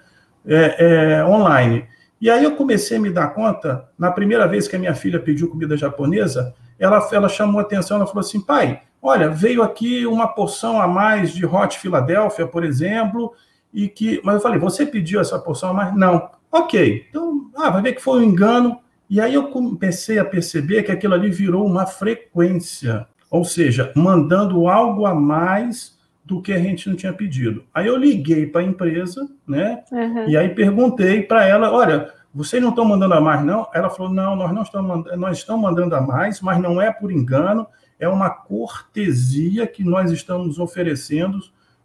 é, 0.46 0.76
é, 1.18 1.24
online. 1.24 1.86
E 2.18 2.30
aí 2.30 2.42
eu 2.42 2.56
comecei 2.56 2.96
a 2.96 3.00
me 3.00 3.10
dar 3.10 3.34
conta, 3.34 3.86
na 3.98 4.10
primeira 4.10 4.48
vez 4.48 4.66
que 4.66 4.76
a 4.76 4.78
minha 4.78 4.94
filha 4.94 5.20
pediu 5.20 5.50
comida 5.50 5.76
japonesa, 5.76 6.54
ela, 6.78 7.06
ela 7.12 7.28
chamou 7.28 7.60
atenção, 7.60 7.98
ela 7.98 8.06
falou 8.06 8.20
assim, 8.20 8.40
pai, 8.40 8.80
olha, 9.02 9.28
veio 9.28 9.62
aqui 9.62 10.06
uma 10.06 10.26
porção 10.26 10.80
a 10.80 10.88
mais 10.88 11.32
de 11.32 11.44
Hot 11.44 11.78
Philadelphia, 11.78 12.46
por 12.46 12.64
exemplo, 12.64 13.34
e 13.74 13.88
que... 13.88 14.22
Mas 14.24 14.36
eu 14.36 14.40
falei, 14.40 14.58
você 14.58 14.86
pediu 14.86 15.20
essa 15.20 15.38
porção 15.38 15.68
a 15.68 15.74
mais? 15.74 15.94
Não. 15.94 16.30
Ok, 16.50 17.04
então, 17.10 17.50
ah, 17.54 17.68
vai 17.68 17.82
ver 17.82 17.92
que 17.92 18.02
foi 18.02 18.20
um 18.20 18.24
engano, 18.24 18.78
e 19.08 19.20
aí 19.20 19.34
eu 19.34 19.48
comecei 19.50 20.18
a 20.18 20.24
perceber 20.24 20.82
que 20.82 20.92
aquilo 20.92 21.14
ali 21.14 21.30
virou 21.30 21.64
uma 21.64 21.86
frequência, 21.86 23.06
ou 23.30 23.44
seja, 23.44 23.92
mandando 23.94 24.68
algo 24.68 25.06
a 25.06 25.14
mais 25.14 25.96
do 26.24 26.42
que 26.42 26.52
a 26.52 26.58
gente 26.58 26.88
não 26.88 26.96
tinha 26.96 27.12
pedido. 27.12 27.64
Aí 27.72 27.86
eu 27.86 27.96
liguei 27.96 28.46
para 28.46 28.60
a 28.60 28.64
empresa, 28.64 29.28
né? 29.46 29.84
Uhum. 29.92 30.28
E 30.28 30.36
aí 30.36 30.48
perguntei 30.48 31.22
para 31.22 31.46
ela, 31.46 31.70
olha, 31.70 32.12
vocês 32.34 32.60
não 32.60 32.70
estão 32.70 32.84
mandando 32.84 33.14
a 33.14 33.20
mais, 33.20 33.44
não? 33.44 33.68
Ela 33.72 33.88
falou, 33.88 34.12
não, 34.12 34.34
nós 34.34 34.52
não 34.52 34.62
estamos 34.62 34.88
mandando, 34.88 35.16
nós 35.16 35.38
estamos 35.38 35.62
mandando 35.62 35.94
a 35.94 36.00
mais, 36.00 36.40
mas 36.40 36.60
não 36.60 36.80
é 36.80 36.92
por 36.92 37.12
engano, 37.12 37.66
é 37.98 38.08
uma 38.08 38.28
cortesia 38.28 39.66
que 39.68 39.84
nós 39.84 40.10
estamos 40.10 40.58
oferecendo 40.58 41.38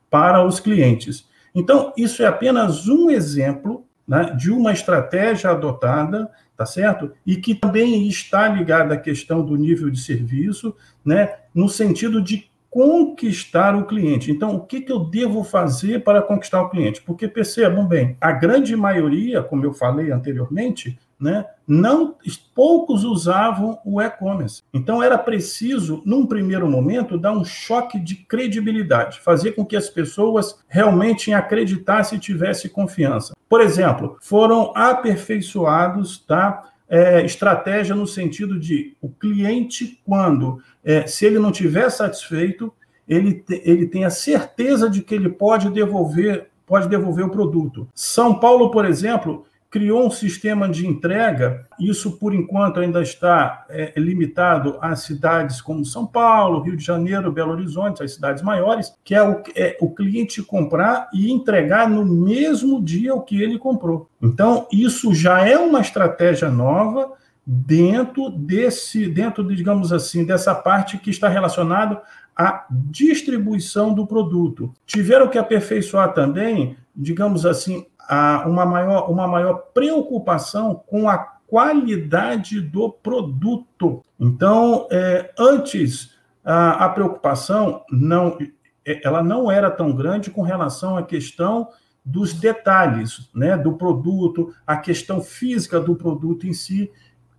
para 0.09 0.43
os 0.43 0.59
clientes. 0.59 1.29
Então, 1.53 1.93
isso 1.95 2.23
é 2.23 2.25
apenas 2.25 2.87
um 2.87 3.09
exemplo 3.11 3.85
né, 4.07 4.35
de 4.35 4.51
uma 4.51 4.73
estratégia 4.73 5.51
adotada 5.51 6.29
tá 6.61 6.65
certo? 6.67 7.11
E 7.25 7.37
que 7.37 7.55
também 7.55 8.07
está 8.07 8.47
ligada 8.47 8.93
à 8.93 8.97
questão 8.97 9.43
do 9.43 9.55
nível 9.55 9.89
de 9.89 9.99
serviço, 9.99 10.75
né, 11.03 11.37
no 11.55 11.67
sentido 11.67 12.21
de 12.21 12.51
conquistar 12.69 13.75
o 13.75 13.85
cliente. 13.85 14.31
Então, 14.31 14.55
o 14.55 14.61
que, 14.61 14.81
que 14.81 14.91
eu 14.91 14.99
devo 14.99 15.43
fazer 15.43 16.03
para 16.03 16.21
conquistar 16.21 16.61
o 16.61 16.69
cliente? 16.69 17.01
Porque 17.01 17.27
percebam 17.27 17.87
bem, 17.87 18.15
a 18.21 18.31
grande 18.31 18.75
maioria, 18.75 19.41
como 19.41 19.65
eu 19.65 19.73
falei 19.73 20.11
anteriormente, 20.11 20.99
né, 21.19 21.45
não 21.67 22.15
poucos 22.53 23.03
usavam 23.03 23.79
o 23.83 23.99
e-commerce. 23.99 24.61
Então 24.71 25.01
era 25.01 25.17
preciso, 25.17 26.01
num 26.05 26.25
primeiro 26.25 26.69
momento, 26.69 27.17
dar 27.17 27.31
um 27.31 27.43
choque 27.43 27.99
de 27.99 28.15
credibilidade, 28.15 29.19
fazer 29.19 29.53
com 29.53 29.65
que 29.65 29.75
as 29.75 29.89
pessoas 29.89 30.59
realmente 30.67 31.33
acreditassem 31.33 32.17
e 32.17 32.21
tivessem 32.21 32.69
confiança. 32.71 33.33
Por 33.51 33.59
exemplo, 33.59 34.15
foram 34.21 34.71
aperfeiçoados, 34.73 36.19
tá? 36.19 36.71
É, 36.87 37.25
estratégia 37.25 37.93
no 37.93 38.07
sentido 38.07 38.57
de 38.57 38.95
o 39.01 39.09
cliente, 39.09 40.01
quando, 40.05 40.63
é, 40.81 41.05
se 41.05 41.25
ele 41.25 41.37
não 41.37 41.51
tiver 41.51 41.89
satisfeito, 41.89 42.73
ele, 43.05 43.33
te, 43.33 43.61
ele 43.65 43.87
tem 43.87 44.05
a 44.05 44.09
certeza 44.09 44.89
de 44.89 45.01
que 45.01 45.13
ele 45.13 45.27
pode 45.27 45.69
devolver, 45.69 46.47
pode 46.65 46.87
devolver 46.87 47.25
o 47.25 47.29
produto. 47.29 47.89
São 47.93 48.39
Paulo, 48.39 48.71
por 48.71 48.85
exemplo, 48.85 49.45
criou 49.71 50.05
um 50.05 50.11
sistema 50.11 50.67
de 50.67 50.85
entrega, 50.85 51.65
isso 51.79 52.17
por 52.17 52.35
enquanto 52.35 52.81
ainda 52.81 53.01
está 53.01 53.65
é, 53.69 53.93
limitado 53.95 54.77
a 54.81 54.97
cidades 54.97 55.61
como 55.61 55.85
São 55.85 56.05
Paulo, 56.05 56.59
Rio 56.59 56.75
de 56.75 56.83
Janeiro, 56.83 57.31
Belo 57.31 57.53
Horizonte, 57.53 58.03
as 58.03 58.13
cidades 58.13 58.43
maiores, 58.43 58.93
que 59.01 59.15
é 59.15 59.23
o, 59.23 59.41
é 59.55 59.77
o 59.79 59.89
cliente 59.89 60.43
comprar 60.43 61.09
e 61.13 61.31
entregar 61.31 61.89
no 61.89 62.05
mesmo 62.05 62.83
dia 62.83 63.15
o 63.15 63.21
que 63.21 63.41
ele 63.41 63.57
comprou. 63.57 64.09
Então, 64.21 64.67
isso 64.73 65.13
já 65.13 65.47
é 65.47 65.57
uma 65.57 65.79
estratégia 65.79 66.49
nova 66.49 67.13
dentro 67.45 68.29
desse, 68.29 69.07
dentro, 69.07 69.55
digamos 69.55 69.93
assim, 69.93 70.25
dessa 70.25 70.53
parte 70.53 70.97
que 70.97 71.09
está 71.09 71.29
relacionado 71.29 71.97
à 72.35 72.65
distribuição 72.69 73.93
do 73.93 74.05
produto. 74.05 74.73
Tiveram 74.85 75.29
que 75.29 75.37
aperfeiçoar 75.37 76.13
também, 76.13 76.75
digamos 76.95 77.45
assim, 77.45 77.85
a 78.11 78.43
uma, 78.45 78.65
maior, 78.65 79.09
uma 79.09 79.25
maior 79.25 79.53
preocupação 79.73 80.75
com 80.85 81.07
a 81.07 81.17
qualidade 81.47 82.59
do 82.59 82.89
produto. 82.91 84.03
Então, 84.19 84.85
é, 84.91 85.31
antes, 85.39 86.13
a, 86.43 86.85
a, 86.85 86.89
preocupação 86.89 87.85
não, 87.89 88.37
é, 88.85 88.99
ela 89.07 89.23
não 89.23 89.49
era 89.49 89.71
tão 89.71 89.95
grande 89.95 90.29
com 90.29 90.41
relação 90.41 90.97
à 90.97 91.03
questão 91.03 91.69
dos 92.03 92.33
detalhes 92.33 93.29
né, 93.33 93.55
do 93.55 93.77
produto, 93.77 94.53
a 94.67 94.75
questão 94.75 95.21
física 95.21 95.79
do 95.79 95.95
produto 95.95 96.45
em 96.45 96.51
si, 96.51 96.91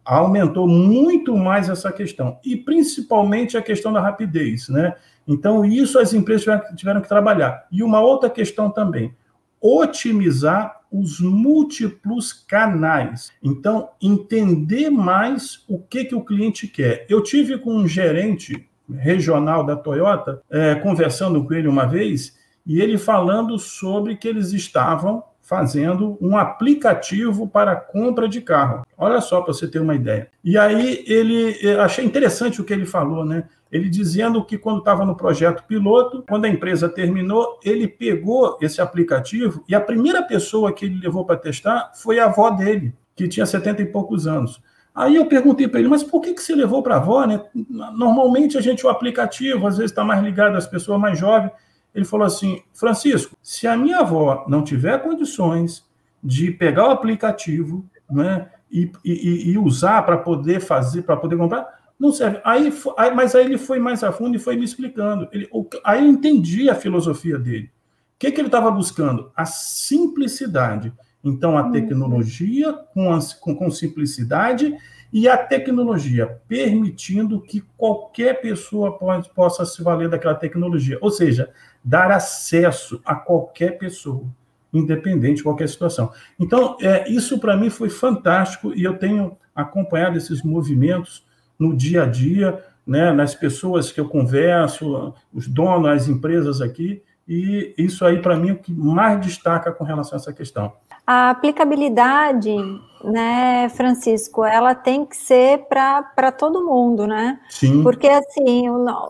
aumentou 0.02 0.66
muito 0.66 1.36
mais 1.36 1.68
essa 1.68 1.92
questão. 1.92 2.38
E 2.42 2.56
principalmente 2.56 3.58
a 3.58 3.62
questão 3.62 3.92
da 3.92 4.00
rapidez. 4.00 4.70
Né? 4.70 4.94
Então, 5.28 5.66
isso 5.66 5.98
as 5.98 6.14
empresas 6.14 6.44
tiveram, 6.44 6.76
tiveram 6.76 7.00
que 7.02 7.08
trabalhar. 7.08 7.66
E 7.70 7.82
uma 7.82 8.00
outra 8.00 8.30
questão 8.30 8.70
também, 8.70 9.14
otimizar 9.62 10.80
os 10.90 11.20
múltiplos 11.20 12.32
canais. 12.32 13.30
Então, 13.42 13.88
entender 14.00 14.90
mais 14.90 15.64
o 15.68 15.78
que, 15.78 16.04
que 16.04 16.14
o 16.14 16.24
cliente 16.24 16.68
quer. 16.68 17.06
Eu 17.08 17.22
tive 17.22 17.56
com 17.56 17.74
um 17.74 17.88
gerente 17.88 18.68
regional 18.90 19.64
da 19.64 19.76
Toyota, 19.76 20.42
é, 20.50 20.74
conversando 20.74 21.42
com 21.44 21.54
ele 21.54 21.68
uma 21.68 21.86
vez, 21.86 22.36
e 22.66 22.80
ele 22.80 22.98
falando 22.98 23.58
sobre 23.58 24.16
que 24.16 24.28
eles 24.28 24.52
estavam 24.52 25.24
fazendo 25.42 26.16
um 26.20 26.36
aplicativo 26.38 27.48
para 27.48 27.74
compra 27.76 28.28
de 28.28 28.40
carro. 28.40 28.86
Olha 28.96 29.20
só 29.20 29.40
para 29.40 29.52
você 29.52 29.66
ter 29.66 29.80
uma 29.80 29.94
ideia. 29.94 30.28
E 30.42 30.56
aí 30.56 31.04
ele 31.06 31.56
achei 31.80 32.04
interessante 32.04 32.60
o 32.60 32.64
que 32.64 32.72
ele 32.72 32.86
falou, 32.86 33.24
né? 33.24 33.44
Ele 33.70 33.88
dizendo 33.88 34.44
que 34.44 34.56
quando 34.56 34.78
estava 34.78 35.04
no 35.04 35.16
projeto 35.16 35.64
piloto, 35.64 36.24
quando 36.28 36.44
a 36.44 36.48
empresa 36.48 36.88
terminou, 36.88 37.58
ele 37.64 37.88
pegou 37.88 38.56
esse 38.60 38.80
aplicativo 38.80 39.64
e 39.68 39.74
a 39.74 39.80
primeira 39.80 40.22
pessoa 40.22 40.72
que 40.72 40.84
ele 40.84 41.00
levou 41.00 41.24
para 41.24 41.36
testar 41.36 41.90
foi 41.94 42.18
a 42.18 42.26
avó 42.26 42.50
dele, 42.50 42.94
que 43.16 43.26
tinha 43.26 43.44
70 43.44 43.82
e 43.82 43.86
poucos 43.86 44.26
anos. 44.26 44.60
Aí 44.94 45.16
eu 45.16 45.24
perguntei 45.26 45.66
para 45.66 45.80
ele, 45.80 45.88
mas 45.88 46.04
por 46.04 46.20
que, 46.20 46.34
que 46.34 46.42
você 46.42 46.54
levou 46.54 46.82
para 46.82 46.96
a 46.96 46.98
avó? 46.98 47.26
Né? 47.26 47.42
Normalmente 47.54 48.58
a 48.58 48.60
gente, 48.60 48.86
o 48.86 48.90
aplicativo, 48.90 49.66
às 49.66 49.78
vezes 49.78 49.90
está 49.90 50.04
mais 50.04 50.22
ligado 50.22 50.54
às 50.54 50.66
pessoas 50.66 51.00
mais 51.00 51.18
jovens. 51.18 51.50
Ele 51.94 52.04
falou 52.04 52.26
assim: 52.26 52.62
Francisco, 52.72 53.36
se 53.42 53.66
a 53.66 53.76
minha 53.76 53.98
avó 53.98 54.44
não 54.48 54.64
tiver 54.64 55.02
condições 55.02 55.84
de 56.22 56.50
pegar 56.50 56.88
o 56.88 56.92
aplicativo 56.92 57.84
né, 58.10 58.48
e, 58.70 58.90
e, 59.04 59.50
e 59.50 59.58
usar 59.58 60.02
para 60.02 60.16
poder 60.16 60.60
fazer, 60.60 61.02
para 61.02 61.16
poder 61.16 61.36
comprar, 61.36 61.66
não 61.98 62.12
serve. 62.12 62.40
Aí, 62.44 62.72
aí, 62.96 63.14
mas 63.14 63.34
aí 63.34 63.44
ele 63.44 63.58
foi 63.58 63.78
mais 63.78 64.02
a 64.02 64.12
fundo 64.12 64.36
e 64.36 64.40
foi 64.40 64.56
me 64.56 64.64
explicando. 64.64 65.28
Ele, 65.32 65.48
aí 65.84 66.04
eu 66.04 66.10
entendi 66.10 66.68
a 66.68 66.74
filosofia 66.74 67.38
dele. 67.38 67.66
O 67.66 68.18
que, 68.18 68.30
que 68.30 68.40
ele 68.40 68.48
estava 68.48 68.70
buscando? 68.70 69.30
A 69.36 69.44
simplicidade. 69.44 70.92
Então, 71.24 71.56
a 71.56 71.62
uhum. 71.62 71.72
tecnologia 71.72 72.72
com, 72.72 73.18
com, 73.40 73.54
com 73.54 73.70
simplicidade 73.70 74.76
e 75.12 75.28
a 75.28 75.36
tecnologia, 75.36 76.40
permitindo 76.48 77.40
que 77.40 77.62
qualquer 77.76 78.40
pessoa 78.40 78.96
pode, 78.96 79.28
possa 79.34 79.66
se 79.66 79.82
valer 79.82 80.08
daquela 80.08 80.34
tecnologia, 80.34 80.96
ou 81.00 81.10
seja, 81.10 81.50
dar 81.84 82.10
acesso 82.10 83.00
a 83.04 83.14
qualquer 83.14 83.76
pessoa, 83.76 84.24
independente 84.72 85.36
de 85.36 85.42
qualquer 85.42 85.68
situação. 85.68 86.10
Então, 86.40 86.78
é, 86.80 87.10
isso 87.10 87.38
para 87.38 87.56
mim 87.56 87.68
foi 87.68 87.90
fantástico 87.90 88.72
e 88.74 88.84
eu 88.84 88.96
tenho 88.96 89.36
acompanhado 89.54 90.16
esses 90.16 90.42
movimentos 90.42 91.26
no 91.58 91.76
dia 91.76 92.04
a 92.04 92.06
dia, 92.06 92.64
né, 92.86 93.12
nas 93.12 93.34
pessoas 93.34 93.92
que 93.92 94.00
eu 94.00 94.08
converso, 94.08 95.14
os 95.32 95.46
donos, 95.46 95.90
as 95.90 96.08
empresas 96.08 96.60
aqui, 96.60 97.02
e 97.28 97.74
isso 97.78 98.04
aí, 98.04 98.20
para 98.20 98.36
mim, 98.36 98.50
é 98.50 98.52
o 98.52 98.58
que 98.58 98.72
mais 98.72 99.20
destaca 99.20 99.70
com 99.72 99.84
relação 99.84 100.18
a 100.18 100.20
essa 100.20 100.32
questão. 100.32 100.72
A 101.06 101.30
aplicabilidade, 101.30 102.54
né, 103.02 103.68
Francisco, 103.70 104.44
ela 104.44 104.74
tem 104.74 105.04
que 105.04 105.16
ser 105.16 105.66
para 105.66 106.30
todo 106.30 106.64
mundo, 106.64 107.06
né? 107.06 107.40
Sim. 107.50 107.82
Porque, 107.82 108.08
assim, 108.08 108.66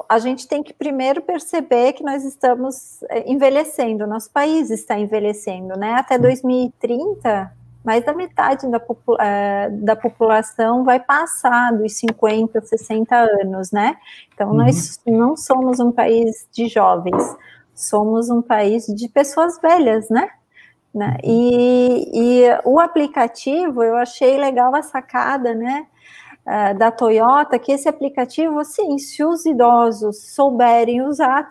a 0.09 0.19
gente 0.19 0.49
tem 0.49 0.63
que 0.63 0.73
primeiro 0.73 1.21
perceber 1.21 1.93
que 1.93 2.03
nós 2.03 2.25
estamos 2.25 3.03
eh, 3.11 3.31
envelhecendo, 3.31 4.07
nosso 4.07 4.31
país 4.31 4.71
está 4.71 4.99
envelhecendo, 4.99 5.79
né? 5.79 5.93
Até 5.95 6.19
2030, 6.19 7.53
mais 7.85 8.05
da 8.05 8.15
metade 8.15 8.67
da, 8.71 8.81
eh, 9.21 9.69
da 9.71 9.95
população 9.95 10.85
vai 10.85 10.99
passar 10.99 11.73
dos 11.77 11.95
50, 11.97 12.61
60 12.63 13.15
anos, 13.15 13.71
né? 13.71 13.97
Então, 14.33 14.49
uhum. 14.49 14.57
nós 14.57 14.99
não 15.07 15.37
somos 15.37 15.79
um 15.79 15.93
país 15.93 16.49
de 16.51 16.69
jovens, 16.69 17.37
somos 17.75 18.31
um 18.31 18.41
país 18.41 18.87
de 18.87 19.09
pessoas 19.09 19.61
velhas, 19.61 20.09
né? 20.09 20.31
Né? 20.95 21.17
Uhum. 21.25 21.31
E, 21.31 22.11
e 22.13 22.61
o 22.65 22.79
aplicativo, 22.79 23.83
eu 23.83 23.97
achei 23.97 24.39
legal 24.39 24.75
a 24.75 24.83
sacada, 24.83 25.55
né? 25.55 25.87
Uh, 26.45 26.77
da 26.77 26.91
Toyota, 26.91 27.59
que 27.59 27.71
esse 27.71 27.89
aplicativo, 27.89 28.59
assim, 28.59 28.99
se 28.99 29.25
os 29.25 29.47
idosos 29.47 30.35
souberem 30.35 31.01
usar, 31.03 31.49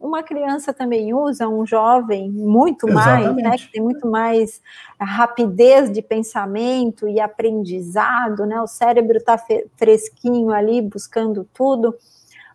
uma 0.00 0.22
criança 0.22 0.72
também 0.72 1.12
usa, 1.12 1.48
um 1.48 1.66
jovem, 1.66 2.30
muito 2.30 2.88
Exatamente. 2.88 3.42
mais, 3.42 3.42
né? 3.42 3.58
Que 3.58 3.72
tem 3.72 3.82
muito 3.82 4.06
mais 4.06 4.62
rapidez 4.98 5.90
de 5.90 6.00
pensamento 6.00 7.08
e 7.08 7.20
aprendizado, 7.20 8.46
né? 8.46 8.60
O 8.62 8.66
cérebro 8.66 9.18
está 9.18 9.36
fresquinho 9.76 10.50
ali, 10.50 10.80
buscando 10.80 11.46
tudo 11.52 11.94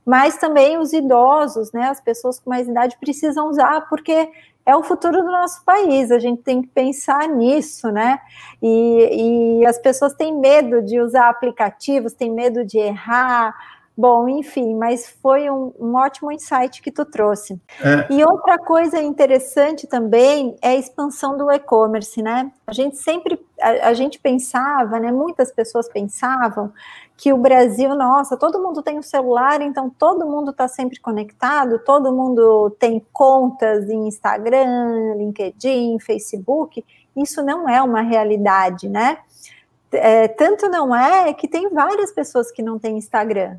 mas 0.06 0.38
também 0.38 0.78
os 0.78 0.94
idosos, 0.94 1.72
né, 1.72 1.90
as 1.90 2.00
pessoas 2.00 2.40
com 2.40 2.52
mais 2.52 2.68
idade 2.68 2.96
precisam 3.00 3.50
usar, 3.50 3.90
porque 3.90 4.30
é 4.66 4.76
o 4.76 4.84
futuro 4.84 5.22
do 5.22 5.32
nosso 5.32 5.64
país, 5.64 6.12
a 6.12 6.18
gente 6.18 6.42
tem 6.42 6.62
que 6.62 6.68
pensar 6.68 7.28
nisso, 7.28 7.92
né? 7.92 8.20
E, 8.62 9.60
e 9.62 9.66
as 9.66 9.78
pessoas 9.78 10.14
têm 10.14 10.36
medo 10.36 10.82
de 10.82 11.00
usar 11.00 11.30
aplicativos, 11.30 12.14
têm 12.14 12.32
medo 12.32 12.66
de 12.66 12.80
errar, 12.80 13.54
Bom, 13.98 14.28
enfim, 14.28 14.76
mas 14.76 15.08
foi 15.22 15.50
um, 15.50 15.72
um 15.80 15.96
ótimo 15.96 16.30
insight 16.30 16.82
que 16.82 16.92
tu 16.92 17.06
trouxe. 17.06 17.58
É. 17.82 18.14
E 18.14 18.26
outra 18.26 18.58
coisa 18.58 19.02
interessante 19.02 19.88
também 19.88 20.58
é 20.62 20.72
a 20.72 20.76
expansão 20.76 21.38
do 21.38 21.50
e-commerce, 21.50 22.22
né? 22.22 22.52
A 22.68 22.74
gente 22.74 22.98
sempre, 22.98 23.40
a, 23.62 23.88
a, 23.88 23.94
gente 23.94 24.20
pensava, 24.20 25.00
né? 25.00 25.14
Muitas 25.14 25.50
pessoas 25.50 25.88
pensavam 25.88 26.74
que 27.16 27.32
o 27.32 27.38
Brasil, 27.38 27.96
nossa, 27.96 28.36
todo 28.36 28.62
mundo 28.62 28.84
tem 28.84 29.00
um 29.00 29.02
celular, 29.02 29.62
então 29.62 29.90
todo 29.90 30.26
mundo 30.26 30.52
está 30.52 30.68
sempre 30.68 31.00
conectado, 31.00 31.80
todo 31.80 32.12
mundo 32.12 32.72
tem 32.72 33.02
contas 33.14 33.90
em 33.90 34.10
Instagram, 34.10 35.16
LinkedIn, 35.16 36.00
Facebook. 36.00 36.84
Isso 37.16 37.42
não 37.42 37.70
é 37.70 37.82
uma 37.82 38.02
realidade, 38.02 38.90
né? 38.90 39.20
É, 39.90 40.28
tanto 40.28 40.68
não 40.68 40.94
é 40.94 41.34
que 41.34 41.48
tem 41.48 41.70
várias 41.70 42.12
pessoas 42.12 42.52
que 42.52 42.62
não 42.62 42.78
têm 42.78 42.98
Instagram 42.98 43.56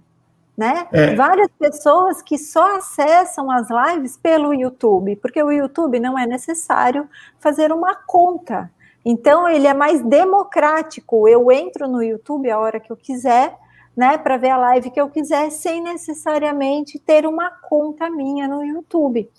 né? 0.57 0.89
É. 0.91 1.15
Várias 1.15 1.49
pessoas 1.59 2.23
que 2.23 2.39
só 2.39 2.77
acessam 2.77 3.51
as 3.51 3.69
lives 3.69 4.16
pelo 4.16 4.55
YouTube, 4.55 5.16
porque 5.16 5.42
o 5.42 5.53
YouTube 5.53 6.01
não 6.01 6.19
é 6.19 6.27
necessário 6.27 7.09
fazer 7.38 7.71
uma 7.73 7.95
conta. 7.95 8.71
Então 9.05 9.49
ele 9.49 9.66
é 9.66 9.75
mais 9.75 10.03
democrático. 10.03 11.29
Eu 11.29 11.53
entro 11.53 11.87
no 11.87 12.03
YouTube 12.03 12.51
a 12.51 12.59
hora 12.59 12.81
que 12.81 12.90
eu 12.90 12.97
quiser, 12.97 13.55
né, 13.97 14.19
para 14.19 14.37
ver 14.37 14.51
a 14.51 14.57
live 14.57 14.90
que 14.90 15.01
eu 15.01 15.09
quiser, 15.09 15.51
sem 15.51 15.83
necessariamente 15.83 16.99
ter 16.99 17.27
uma 17.27 17.51
conta 17.51 18.11
minha 18.11 18.49
no 18.49 18.64
YouTube. 18.64 19.31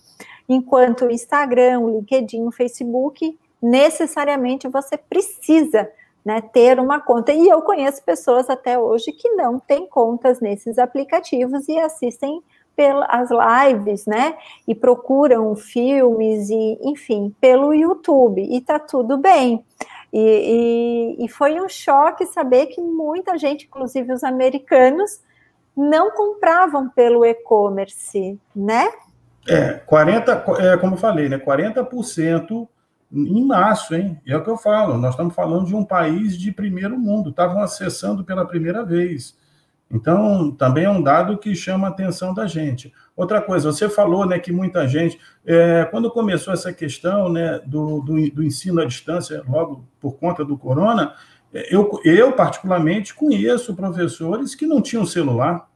Enquanto 0.48 1.06
o 1.06 1.12
Instagram, 1.12 1.80
o 1.80 1.90
LinkedIn, 1.90 2.46
o 2.46 2.52
Facebook, 2.52 3.38
necessariamente 3.62 4.68
você 4.68 4.98
precisa 4.98 5.90
né, 6.28 6.42
ter 6.42 6.78
uma 6.78 7.00
conta. 7.00 7.32
E 7.32 7.48
eu 7.48 7.62
conheço 7.62 8.04
pessoas 8.04 8.50
até 8.50 8.78
hoje 8.78 9.14
que 9.14 9.30
não 9.30 9.58
têm 9.58 9.88
contas 9.88 10.42
nesses 10.42 10.78
aplicativos 10.78 11.70
e 11.70 11.80
assistem 11.80 12.44
pelas 12.76 13.30
lives, 13.32 14.06
né? 14.06 14.36
E 14.68 14.76
procuram 14.76 15.56
filmes 15.56 16.50
e, 16.50 16.78
enfim, 16.84 17.34
pelo 17.40 17.74
YouTube 17.74 18.42
e 18.42 18.60
tá 18.60 18.78
tudo 18.78 19.18
bem. 19.18 19.64
E, 20.12 21.16
e, 21.18 21.26
e 21.26 21.30
foi 21.30 21.62
um 21.62 21.70
choque 21.70 22.26
saber 22.26 22.66
que 22.66 22.82
muita 22.82 23.38
gente, 23.38 23.66
inclusive 23.66 24.12
os 24.12 24.22
americanos, 24.22 25.22
não 25.76 26.12
compravam 26.12 26.90
pelo 26.90 27.24
e-commerce, 27.24 28.38
né? 28.54 28.90
É, 29.48 29.76
40, 29.86 30.46
é, 30.60 30.76
como 30.76 30.96
eu 30.96 31.00
falei, 31.00 31.30
né? 31.30 31.38
40% 31.38 32.68
em 33.12 33.46
março, 33.46 33.96
hein? 33.96 34.20
É 34.26 34.36
o 34.36 34.44
que 34.44 34.50
eu 34.50 34.58
falo. 34.58 34.98
Nós 34.98 35.12
estamos 35.12 35.34
falando 35.34 35.66
de 35.66 35.76
um 35.76 35.84
país 35.84 36.38
de 36.38 36.52
primeiro 36.52 36.98
mundo, 36.98 37.30
estavam 37.30 37.62
acessando 37.62 38.24
pela 38.24 38.46
primeira 38.46 38.84
vez. 38.84 39.38
Então, 39.90 40.52
também 40.52 40.84
é 40.84 40.90
um 40.90 41.02
dado 41.02 41.38
que 41.38 41.56
chama 41.56 41.88
a 41.88 41.90
atenção 41.90 42.34
da 42.34 42.46
gente. 42.46 42.94
Outra 43.16 43.42
coisa, 43.42 43.72
você 43.72 43.88
falou 43.88 44.26
né, 44.26 44.38
que 44.38 44.52
muita 44.52 44.86
gente, 44.86 45.18
é, 45.46 45.86
quando 45.86 46.12
começou 46.12 46.54
essa 46.54 46.74
questão 46.74 47.30
né, 47.30 47.60
do, 47.66 48.02
do, 48.02 48.30
do, 48.32 48.44
ensino 48.44 48.82
à 48.82 48.86
distância, 48.86 49.42
logo 49.48 49.88
por 50.00 50.18
conta 50.18 50.44
do 50.44 50.58
corona, 50.58 51.16
eu, 51.54 52.02
eu 52.04 52.34
particularmente 52.34 53.16
conheço 53.16 53.76
professores 53.76 54.54
que 54.54 54.66
não 54.66 54.82
tinham 54.82 55.06
celular. 55.06 55.70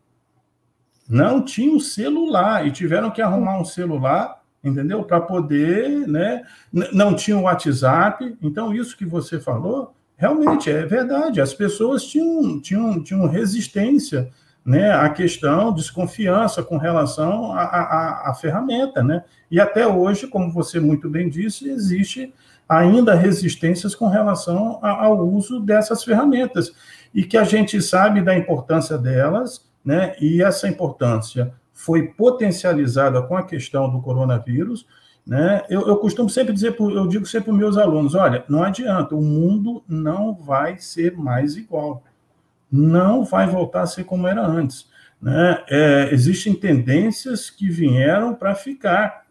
Não 1.08 1.42
tinham 1.44 1.80
celular 1.80 2.68
e 2.68 2.72
tiveram 2.72 3.12
que 3.12 3.22
arrumar 3.22 3.60
um 3.60 3.66
celular 3.66 4.41
entendeu? 4.64 5.04
Para 5.04 5.22
poder, 5.22 6.08
né? 6.08 6.44
Não 6.72 7.16
tinha 7.16 7.38
o 7.38 7.44
WhatsApp, 7.44 8.38
então 8.42 8.74
isso 8.74 8.98
que 8.98 9.06
você 9.06 9.40
falou 9.40 9.94
realmente 10.22 10.70
é 10.70 10.86
verdade. 10.86 11.42
As 11.42 11.52
pessoas 11.52 12.04
tinham, 12.06 12.60
tinham, 12.60 13.02
tinham 13.04 13.28
resistência, 13.28 14.30
né? 14.64 14.92
A 14.92 15.10
questão, 15.10 15.74
desconfiança 15.74 16.62
com 16.62 16.78
relação 16.78 17.54
à 17.54 18.32
ferramenta, 18.40 19.02
né? 19.02 19.24
E 19.50 19.60
até 19.60 19.88
hoje, 19.88 20.28
como 20.28 20.52
você 20.52 20.80
muito 20.80 21.10
bem 21.10 21.28
disse, 21.28 21.68
existe 21.68 22.32
ainda 22.70 23.16
resistências 23.16 23.96
com 23.96 24.08
relação 24.08 24.80
ao 24.82 25.28
uso 25.28 25.60
dessas 25.60 26.04
ferramentas 26.04 26.72
e 27.14 27.24
que 27.24 27.36
a 27.36 27.44
gente 27.44 27.82
sabe 27.82 28.22
da 28.22 28.38
importância 28.38 28.98
delas, 28.98 29.66
né? 29.84 30.16
E 30.22 30.44
essa 30.44 30.68
importância 30.68 31.52
foi 31.84 32.10
potencializada 32.10 33.22
com 33.24 33.36
a 33.36 33.44
questão 33.44 33.90
do 33.90 34.02
coronavírus, 34.02 34.86
né? 35.26 35.64
Eu, 35.68 35.88
eu 35.88 35.98
costumo 35.98 36.30
sempre 36.30 36.54
dizer, 36.54 36.76
eu 36.80 37.08
digo 37.08 37.26
sempre 37.26 37.46
para 37.46 37.58
meus 37.58 37.76
alunos, 37.76 38.14
olha, 38.14 38.46
não 38.48 38.64
adianta, 38.64 39.16
o 39.16 39.22
mundo 39.22 39.84
não 39.88 40.34
vai 40.34 40.78
ser 40.78 41.18
mais 41.18 41.56
igual, 41.56 42.04
não 42.72 43.26
vai 43.26 43.48
voltar 43.48 43.82
a 43.82 43.88
ser 43.88 44.04
como 44.04 44.28
era 44.28 44.46
antes, 44.46 44.88
né? 45.20 45.64
É, 45.70 46.10
existem 46.12 46.54
tendências 46.54 47.50
que 47.50 47.68
vieram 47.68 48.36
para 48.36 48.54
ficar. 48.54 49.26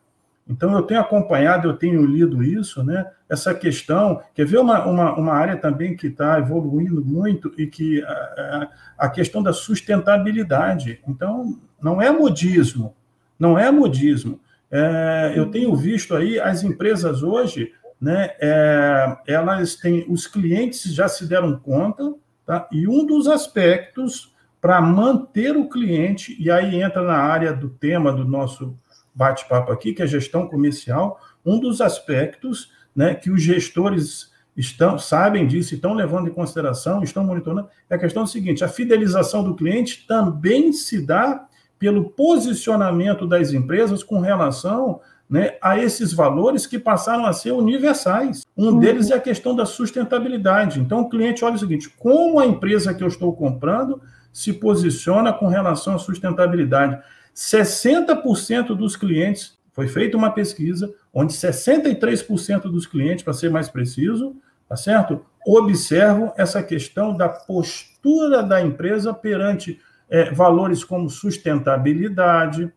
Então, 0.48 0.74
eu 0.74 0.82
tenho 0.82 1.00
acompanhado, 1.00 1.68
eu 1.68 1.76
tenho 1.76 2.04
lido 2.04 2.42
isso, 2.42 2.82
né? 2.82 3.08
Essa 3.28 3.54
questão, 3.54 4.20
quer 4.34 4.44
ver 4.44 4.58
uma, 4.58 4.84
uma, 4.84 5.14
uma 5.14 5.32
área 5.32 5.56
também 5.56 5.94
que 5.94 6.08
está 6.08 6.40
evoluindo 6.40 7.04
muito 7.04 7.52
e 7.56 7.68
que 7.68 8.02
a, 8.02 8.68
a 8.98 9.08
questão 9.08 9.40
da 9.40 9.52
sustentabilidade. 9.52 11.00
Então, 11.06 11.56
não 11.82 12.00
é 12.00 12.10
modismo, 12.10 12.94
não 13.38 13.58
é 13.58 13.70
modismo. 13.70 14.40
É, 14.70 15.32
eu 15.34 15.50
tenho 15.50 15.74
visto 15.74 16.14
aí 16.14 16.38
as 16.38 16.62
empresas 16.62 17.22
hoje, 17.22 17.72
né, 18.00 18.30
é, 18.40 19.16
elas 19.26 19.74
têm, 19.76 20.06
os 20.08 20.26
clientes 20.26 20.94
já 20.94 21.08
se 21.08 21.26
deram 21.26 21.58
conta, 21.58 22.14
tá? 22.46 22.68
e 22.72 22.86
um 22.86 23.04
dos 23.04 23.26
aspectos 23.26 24.34
para 24.60 24.80
manter 24.80 25.56
o 25.56 25.68
cliente, 25.68 26.36
e 26.38 26.50
aí 26.50 26.80
entra 26.80 27.02
na 27.02 27.16
área 27.16 27.52
do 27.52 27.68
tema 27.68 28.12
do 28.12 28.24
nosso 28.24 28.76
bate-papo 29.14 29.72
aqui, 29.72 29.92
que 29.92 30.02
é 30.02 30.06
gestão 30.06 30.46
comercial, 30.46 31.18
um 31.44 31.58
dos 31.58 31.80
aspectos 31.80 32.70
né, 32.94 33.14
que 33.14 33.30
os 33.30 33.42
gestores 33.42 34.30
estão 34.56 34.98
sabem 34.98 35.46
disso, 35.46 35.74
estão 35.74 35.94
levando 35.94 36.28
em 36.28 36.32
consideração, 36.32 37.02
estão 37.02 37.24
monitorando, 37.24 37.68
é 37.88 37.94
a 37.94 37.98
questão 37.98 38.26
seguinte: 38.26 38.62
a 38.62 38.68
fidelização 38.68 39.42
do 39.42 39.54
cliente 39.54 40.06
também 40.06 40.72
se 40.72 41.04
dá 41.04 41.46
pelo 41.80 42.10
posicionamento 42.10 43.26
das 43.26 43.54
empresas 43.54 44.04
com 44.04 44.20
relação 44.20 45.00
né, 45.28 45.56
a 45.62 45.78
esses 45.78 46.12
valores 46.12 46.66
que 46.66 46.78
passaram 46.78 47.24
a 47.24 47.32
ser 47.32 47.52
universais. 47.52 48.44
Um 48.54 48.66
uhum. 48.66 48.78
deles 48.78 49.10
é 49.10 49.14
a 49.14 49.20
questão 49.20 49.56
da 49.56 49.64
sustentabilidade. 49.64 50.78
Então, 50.78 51.00
o 51.00 51.08
cliente 51.08 51.42
olha 51.42 51.54
o 51.54 51.58
seguinte: 51.58 51.88
como 51.98 52.38
a 52.38 52.46
empresa 52.46 52.92
que 52.92 53.02
eu 53.02 53.08
estou 53.08 53.32
comprando 53.32 54.00
se 54.30 54.52
posiciona 54.52 55.32
com 55.32 55.48
relação 55.48 55.94
à 55.94 55.98
sustentabilidade? 55.98 57.00
60% 57.34 58.74
dos 58.76 58.94
clientes, 58.94 59.58
foi 59.72 59.88
feita 59.88 60.16
uma 60.16 60.30
pesquisa, 60.30 60.92
onde 61.14 61.32
63% 61.32 62.62
dos 62.62 62.86
clientes, 62.86 63.24
para 63.24 63.32
ser 63.32 63.50
mais 63.50 63.68
preciso, 63.68 64.36
tá 64.68 64.76
certo? 64.76 65.24
Observam 65.46 66.34
essa 66.36 66.62
questão 66.62 67.16
da 67.16 67.28
postura 67.28 68.42
da 68.42 68.60
empresa 68.60 69.14
perante 69.14 69.80
é, 70.10 70.30
valores 70.32 70.82
como 70.82 71.08
sustentabilidade, 71.08 72.72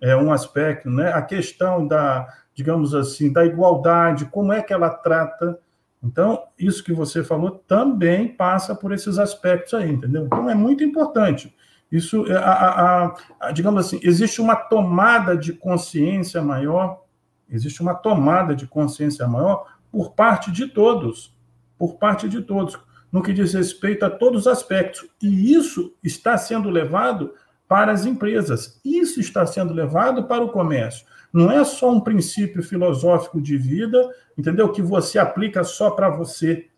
é 0.00 0.16
um 0.16 0.32
aspecto, 0.32 0.88
né? 0.88 1.12
A 1.12 1.20
questão 1.22 1.86
da, 1.86 2.26
digamos 2.54 2.94
assim, 2.94 3.32
da 3.32 3.44
igualdade, 3.44 4.24
como 4.26 4.52
é 4.52 4.62
que 4.62 4.72
ela 4.72 4.90
trata. 4.90 5.58
Então, 6.02 6.44
isso 6.58 6.82
que 6.82 6.92
você 6.92 7.22
falou 7.22 7.50
também 7.50 8.28
passa 8.28 8.74
por 8.74 8.92
esses 8.92 9.18
aspectos 9.18 9.74
aí, 9.74 9.90
entendeu? 9.90 10.24
Então, 10.24 10.48
é 10.48 10.54
muito 10.54 10.82
importante. 10.82 11.54
Isso, 11.90 12.26
é, 12.30 12.36
a, 12.36 12.52
a, 12.52 13.14
a, 13.40 13.52
digamos 13.52 13.86
assim, 13.86 14.00
existe 14.02 14.40
uma 14.40 14.54
tomada 14.54 15.36
de 15.36 15.52
consciência 15.52 16.40
maior, 16.42 17.02
existe 17.50 17.82
uma 17.82 17.94
tomada 17.94 18.54
de 18.54 18.66
consciência 18.66 19.26
maior 19.26 19.66
por 19.90 20.12
parte 20.12 20.52
de 20.52 20.66
todos, 20.66 21.36
por 21.78 21.96
parte 21.96 22.28
de 22.28 22.42
todos, 22.42 22.78
no 23.10 23.22
que 23.22 23.32
diz 23.32 23.54
respeito 23.54 24.04
a 24.04 24.10
todos 24.10 24.42
os 24.42 24.46
aspectos. 24.46 25.08
E 25.22 25.54
isso 25.54 25.94
está 26.02 26.36
sendo 26.36 26.70
levado 26.70 27.32
para 27.66 27.92
as 27.92 28.06
empresas. 28.06 28.80
Isso 28.84 29.20
está 29.20 29.46
sendo 29.46 29.74
levado 29.74 30.24
para 30.24 30.44
o 30.44 30.50
comércio. 30.50 31.06
Não 31.32 31.50
é 31.50 31.62
só 31.64 31.92
um 31.92 32.00
princípio 32.00 32.62
filosófico 32.62 33.40
de 33.40 33.56
vida, 33.56 34.08
entendeu? 34.36 34.72
Que 34.72 34.80
você 34.80 35.18
aplica 35.18 35.62
só 35.62 35.90
para 35.90 36.08
você. 36.08 36.68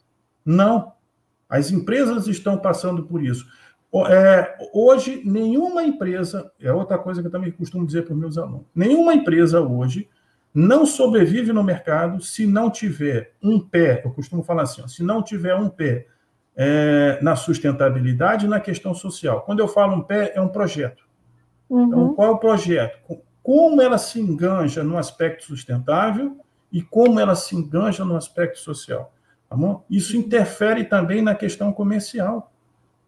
Não. 0.45 0.93
As 1.49 1.71
empresas 1.71 2.27
estão 2.27 2.59
passando 2.59 3.05
por 3.05 3.23
isso. 3.23 3.47
É, 4.09 4.57
hoje, 4.73 5.21
nenhuma 5.25 5.83
empresa, 5.83 6.51
é 6.61 6.73
outra 6.73 6.97
coisa 6.97 7.21
que 7.21 7.27
eu 7.27 7.33
também 7.33 7.51
costumo 7.51 7.85
dizer 7.85 8.03
para 8.03 8.15
os 8.15 8.21
meus 8.21 8.39
alunos, 8.39 8.67
nenhuma 8.73 9.15
empresa 9.15 9.61
hoje 9.61 10.09
não 10.55 10.87
sobrevive 10.87 11.53
no 11.53 11.63
mercado 11.63 12.21
se 12.23 12.47
não 12.47 12.71
tiver 12.71 13.33
um 13.43 13.59
pé, 13.59 14.03
eu 14.05 14.13
costumo 14.13 14.43
falar 14.43 14.63
assim, 14.63 14.87
se 14.87 15.03
não 15.03 15.23
tiver 15.23 15.55
um 15.57 15.69
pé 15.69 16.07
é, 16.63 17.19
na 17.23 17.37
sustentabilidade 17.37 18.45
e 18.45 18.49
na 18.49 18.61
questão 18.61 18.93
social. 18.93 19.41
Quando 19.47 19.61
eu 19.61 19.67
falo 19.67 19.97
um 19.97 20.03
pé, 20.03 20.33
é 20.35 20.43
um 20.43 20.49
projeto. 20.49 21.05
Uhum. 21.71 21.87
Então, 21.87 22.15
qual 22.15 22.29
é 22.29 22.31
o 22.33 22.39
projeto? 22.39 22.99
Como 23.43 23.81
ela 23.81 23.97
se 23.97 24.21
enganja 24.21 24.85
no 24.85 24.99
aspecto 24.99 25.47
sustentável 25.47 26.37
e 26.71 26.83
como 26.83 27.19
ela 27.19 27.35
se 27.35 27.57
enganja 27.57 28.05
no 28.05 28.15
aspecto 28.15 28.59
social. 28.59 29.11
Tá? 29.49 29.57
Isso 29.89 30.19
interfere 30.19 30.85
também 30.85 31.23
na 31.23 31.35
questão 31.35 31.73
comercial. 31.73 32.53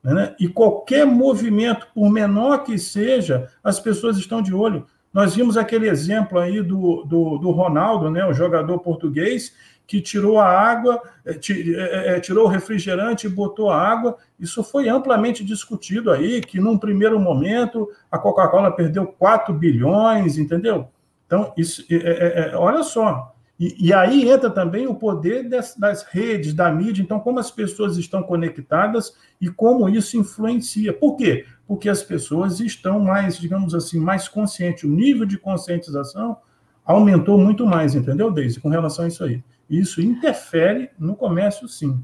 Né? 0.02 0.34
E 0.40 0.48
qualquer 0.48 1.04
movimento, 1.04 1.86
por 1.94 2.08
menor 2.08 2.64
que 2.64 2.78
seja, 2.78 3.50
as 3.62 3.78
pessoas 3.78 4.16
estão 4.16 4.40
de 4.40 4.54
olho. 4.54 4.86
Nós 5.12 5.34
vimos 5.34 5.56
aquele 5.56 5.88
exemplo 5.88 6.38
aí 6.38 6.62
do, 6.62 7.04
do, 7.04 7.38
do 7.38 7.50
Ronaldo, 7.50 8.10
né, 8.10 8.24
o 8.24 8.32
jogador 8.32 8.78
português, 8.78 9.52
que 9.86 10.00
tirou 10.00 10.38
a 10.38 10.46
água, 10.46 11.02
eh, 11.24 11.38
eh, 11.50 12.14
eh, 12.16 12.20
tirou 12.20 12.46
o 12.46 12.48
refrigerante 12.48 13.26
e 13.26 13.30
botou 13.30 13.68
a 13.68 13.76
água. 13.76 14.16
Isso 14.40 14.64
foi 14.64 14.88
amplamente 14.88 15.44
discutido 15.44 16.10
aí, 16.10 16.40
que 16.40 16.58
num 16.58 16.78
primeiro 16.78 17.20
momento 17.20 17.88
a 18.10 18.18
Coca-Cola 18.18 18.70
perdeu 18.70 19.06
4 19.06 19.52
bilhões, 19.52 20.38
entendeu? 20.38 20.88
Então, 21.26 21.52
isso, 21.56 21.84
é, 21.90 22.52
é, 22.52 22.56
olha 22.56 22.82
só. 22.82 23.34
E, 23.60 23.88
e, 23.88 23.92
aí 23.92 24.28
entra 24.28 24.50
também 24.50 24.86
o 24.86 24.94
poder 24.94 25.48
das, 25.48 25.76
das, 25.76 26.02
redes, 26.04 26.54
da 26.54 26.72
mídia, 26.72 27.02
então, 27.02 27.20
como 27.20 27.38
as 27.38 27.50
pessoas 27.50 27.96
estão 27.96 28.22
conectadas 28.22 29.14
e 29.40 29.48
como 29.48 29.88
isso 29.88 30.16
influencia. 30.16 30.92
Por 30.92 31.16
quê? 31.16 31.44
Porque 31.72 31.88
as 31.88 32.02
pessoas 32.02 32.60
estão 32.60 33.00
mais, 33.00 33.38
digamos 33.38 33.74
assim, 33.74 33.98
mais 33.98 34.28
conscientes. 34.28 34.84
O 34.84 34.88
nível 34.88 35.24
de 35.24 35.38
conscientização 35.38 36.36
aumentou 36.84 37.38
muito 37.38 37.64
mais, 37.64 37.94
entendeu, 37.94 38.30
Deise, 38.30 38.60
com 38.60 38.68
relação 38.68 39.06
a 39.06 39.08
isso 39.08 39.24
aí. 39.24 39.42
Isso 39.70 40.02
interfere 40.02 40.90
no 40.98 41.16
comércio, 41.16 41.66
sim. 41.66 41.98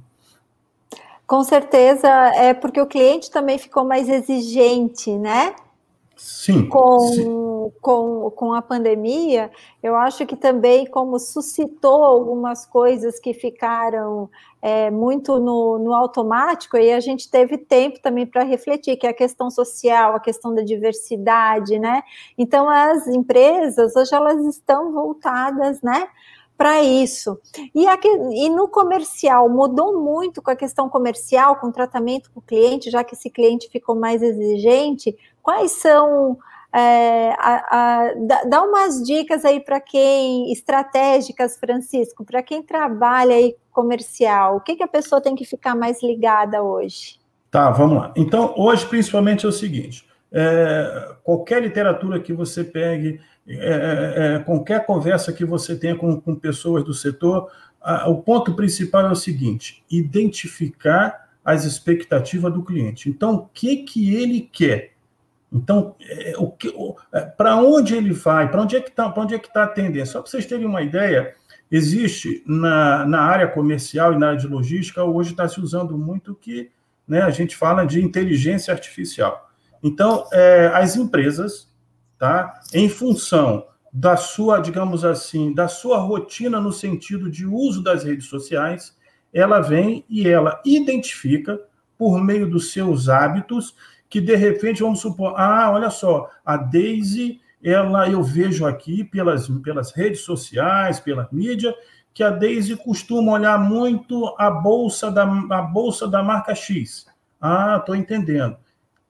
Com 1.26 1.44
certeza, 1.44 2.08
é 2.08 2.54
porque 2.54 2.80
o 2.80 2.86
cliente 2.86 3.30
também 3.30 3.58
ficou 3.58 3.84
mais 3.84 4.08
exigente, 4.08 5.14
né? 5.18 5.54
Sim. 6.16 6.66
Com, 6.66 6.98
sim. 7.00 7.26
Com, 7.80 8.30
com 8.30 8.52
a 8.52 8.62
pandemia, 8.62 9.50
eu 9.82 9.94
acho 9.94 10.26
que 10.26 10.36
também, 10.36 10.86
como 10.86 11.18
suscitou 11.18 12.02
algumas 12.02 12.66
coisas 12.66 13.18
que 13.18 13.32
ficaram 13.32 14.28
é, 14.60 14.90
muito 14.90 15.38
no, 15.38 15.78
no 15.78 15.94
automático, 15.94 16.76
e 16.76 16.92
a 16.92 17.00
gente 17.00 17.30
teve 17.30 17.58
tempo 17.58 18.00
também 18.00 18.26
para 18.26 18.42
refletir, 18.42 18.96
que 18.96 19.06
é 19.06 19.10
a 19.10 19.14
questão 19.14 19.50
social, 19.50 20.14
a 20.14 20.20
questão 20.20 20.54
da 20.54 20.62
diversidade, 20.62 21.78
né? 21.78 22.02
Então, 22.36 22.68
as 22.68 23.06
empresas, 23.06 23.94
hoje, 23.96 24.14
elas 24.14 24.44
estão 24.44 24.92
voltadas, 24.92 25.80
né? 25.82 26.08
para 26.58 26.82
isso. 26.82 27.40
E, 27.72 27.86
aqui, 27.86 28.08
e 28.08 28.50
no 28.50 28.66
comercial, 28.66 29.48
mudou 29.48 29.96
muito 30.02 30.42
com 30.42 30.50
a 30.50 30.56
questão 30.56 30.88
comercial, 30.88 31.54
com 31.54 31.68
o 31.68 31.72
tratamento 31.72 32.32
com 32.32 32.40
o 32.40 32.42
cliente, 32.42 32.90
já 32.90 33.04
que 33.04 33.14
esse 33.14 33.30
cliente 33.30 33.68
ficou 33.70 33.94
mais 33.94 34.20
exigente. 34.20 35.16
Quais 35.40 35.70
são. 35.70 36.36
É, 36.72 37.30
a, 37.38 37.64
a, 37.70 38.14
dá, 38.46 38.62
umas 38.62 39.02
dicas 39.02 39.44
aí 39.44 39.58
para 39.58 39.80
quem, 39.80 40.52
estratégicas, 40.52 41.56
Francisco, 41.58 42.24
para 42.24 42.42
quem 42.42 42.62
trabalha 42.62 43.34
aí 43.34 43.56
comercial, 43.72 44.56
o 44.56 44.60
que, 44.60 44.76
que 44.76 44.82
a 44.82 44.88
pessoa 44.88 45.20
tem 45.20 45.34
que 45.34 45.44
ficar 45.44 45.74
mais 45.74 46.02
ligada 46.02 46.62
hoje? 46.62 47.18
Tá, 47.50 47.70
vamos 47.70 47.96
lá. 47.96 48.12
Então, 48.16 48.52
hoje, 48.56 48.84
principalmente, 48.86 49.46
é 49.46 49.48
o 49.48 49.52
seguinte: 49.52 50.06
é, 50.30 51.14
qualquer 51.22 51.62
literatura 51.62 52.20
que 52.20 52.32
você 52.32 52.62
pegue, 52.62 53.20
é, 53.46 53.54
é, 53.54 54.34
é, 54.34 54.38
qualquer 54.40 54.84
conversa 54.84 55.32
que 55.32 55.44
você 55.44 55.74
tenha 55.74 55.96
com, 55.96 56.20
com 56.20 56.34
pessoas 56.34 56.84
do 56.84 56.92
setor, 56.92 57.50
a, 57.80 58.10
o 58.10 58.22
ponto 58.22 58.54
principal 58.54 59.06
é 59.06 59.10
o 59.10 59.16
seguinte: 59.16 59.82
identificar 59.90 61.28
as 61.42 61.64
expectativas 61.64 62.52
do 62.52 62.62
cliente. 62.62 63.08
Então, 63.08 63.36
o 63.36 63.48
que, 63.54 63.78
que 63.78 64.14
ele 64.14 64.42
quer? 64.42 64.97
Então, 65.52 65.94
é, 66.00 66.34
o 66.36 66.50
que, 66.50 66.72
é, 67.12 67.20
para 67.22 67.56
onde 67.56 67.94
ele 67.94 68.12
vai? 68.12 68.50
Para 68.50 68.62
onde 68.62 68.76
é 68.76 68.80
que 68.80 68.90
está? 68.90 69.08
Para 69.08 69.22
onde 69.22 69.34
é 69.34 69.38
que 69.38 69.48
está 69.48 69.64
a 69.64 69.68
tendência? 69.68 70.12
Só 70.12 70.20
para 70.20 70.30
vocês 70.30 70.46
terem 70.46 70.66
uma 70.66 70.82
ideia, 70.82 71.34
existe 71.70 72.42
na, 72.46 73.04
na 73.06 73.20
área 73.20 73.48
comercial 73.48 74.12
e 74.12 74.18
na 74.18 74.28
área 74.28 74.38
de 74.38 74.46
logística 74.46 75.02
hoje 75.02 75.30
está 75.30 75.48
se 75.48 75.60
usando 75.60 75.96
muito 75.96 76.34
que 76.34 76.70
né, 77.06 77.22
a 77.22 77.30
gente 77.30 77.56
fala 77.56 77.84
de 77.84 78.02
inteligência 78.02 78.72
artificial. 78.72 79.50
Então, 79.82 80.26
é, 80.32 80.70
as 80.74 80.96
empresas 80.96 81.68
tá? 82.18 82.60
Em 82.74 82.88
função 82.88 83.66
da 83.92 84.16
sua, 84.16 84.58
digamos 84.58 85.04
assim, 85.04 85.54
da 85.54 85.68
sua 85.68 85.98
rotina 85.98 86.60
no 86.60 86.72
sentido 86.72 87.30
de 87.30 87.46
uso 87.46 87.82
das 87.82 88.04
redes 88.04 88.26
sociais, 88.26 88.96
ela 89.32 89.60
vem 89.60 90.04
e 90.08 90.28
ela 90.28 90.60
identifica 90.64 91.58
por 91.96 92.20
meio 92.20 92.48
dos 92.50 92.72
seus 92.72 93.08
hábitos 93.08 93.74
que 94.08 94.20
de 94.20 94.34
repente 94.34 94.82
vamos 94.82 95.00
supor, 95.00 95.34
ah, 95.36 95.70
olha 95.72 95.90
só, 95.90 96.30
a 96.44 96.56
Daisy, 96.56 97.40
ela 97.62 98.08
eu 98.08 98.22
vejo 98.22 98.66
aqui 98.66 99.04
pelas, 99.04 99.48
pelas 99.48 99.92
redes 99.92 100.20
sociais, 100.20 101.00
pela 101.00 101.28
mídia, 101.30 101.74
que 102.14 102.22
a 102.22 102.30
Daisy 102.30 102.76
costuma 102.76 103.32
olhar 103.32 103.58
muito 103.58 104.34
a 104.38 104.50
bolsa 104.50 105.10
da 105.10 105.24
a 105.24 105.62
bolsa 105.62 106.08
da 106.08 106.22
marca 106.22 106.54
X. 106.54 107.06
Ah, 107.40 107.76
estou 107.78 107.94
entendendo. 107.94 108.54
O 108.54 108.58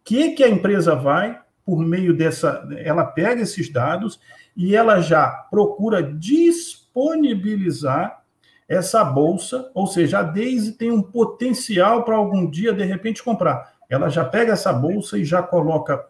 que 0.05 0.33
que 0.33 0.45
a 0.45 0.49
empresa 0.49 0.95
vai 0.95 1.41
por 1.69 1.85
meio 1.85 2.17
dessa. 2.17 2.67
Ela 2.79 3.05
pega 3.05 3.43
esses 3.43 3.71
dados 3.71 4.19
e 4.57 4.75
ela 4.75 5.03
já 5.03 5.29
procura 5.51 6.03
disponibilizar 6.03 8.25
essa 8.67 9.05
bolsa, 9.05 9.71
ou 9.75 9.87
seja, 9.87 10.21
a 10.21 10.23
Daisy 10.23 10.73
tem 10.73 10.91
um 10.91 11.03
potencial 11.03 12.05
para 12.05 12.17
algum 12.17 12.49
dia, 12.49 12.73
de 12.73 12.85
repente, 12.85 13.23
comprar. 13.23 13.75
Ela 13.89 14.09
já 14.09 14.25
pega 14.25 14.53
essa 14.53 14.73
bolsa 14.73 15.19
e 15.19 15.25
já 15.25 15.43
coloca, 15.43 16.07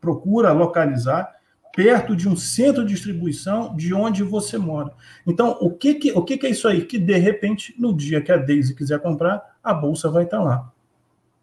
procura 0.00 0.52
localizar 0.52 1.34
perto 1.74 2.14
de 2.14 2.28
um 2.28 2.36
centro 2.36 2.84
de 2.84 2.94
distribuição 2.94 3.74
de 3.74 3.92
onde 3.92 4.22
você 4.22 4.56
mora. 4.56 4.92
Então, 5.26 5.56
o 5.60 5.70
que, 5.70 5.94
que, 5.94 6.12
o 6.12 6.22
que, 6.22 6.38
que 6.38 6.46
é 6.46 6.50
isso 6.50 6.68
aí? 6.68 6.84
Que, 6.84 6.98
de 6.98 7.16
repente, 7.16 7.74
no 7.78 7.94
dia 7.94 8.20
que 8.20 8.30
a 8.30 8.36
Daisy 8.36 8.74
quiser 8.74 9.00
comprar, 9.00 9.56
a 9.62 9.74
bolsa 9.74 10.08
vai 10.08 10.24
estar 10.24 10.40
lá. 10.40 10.70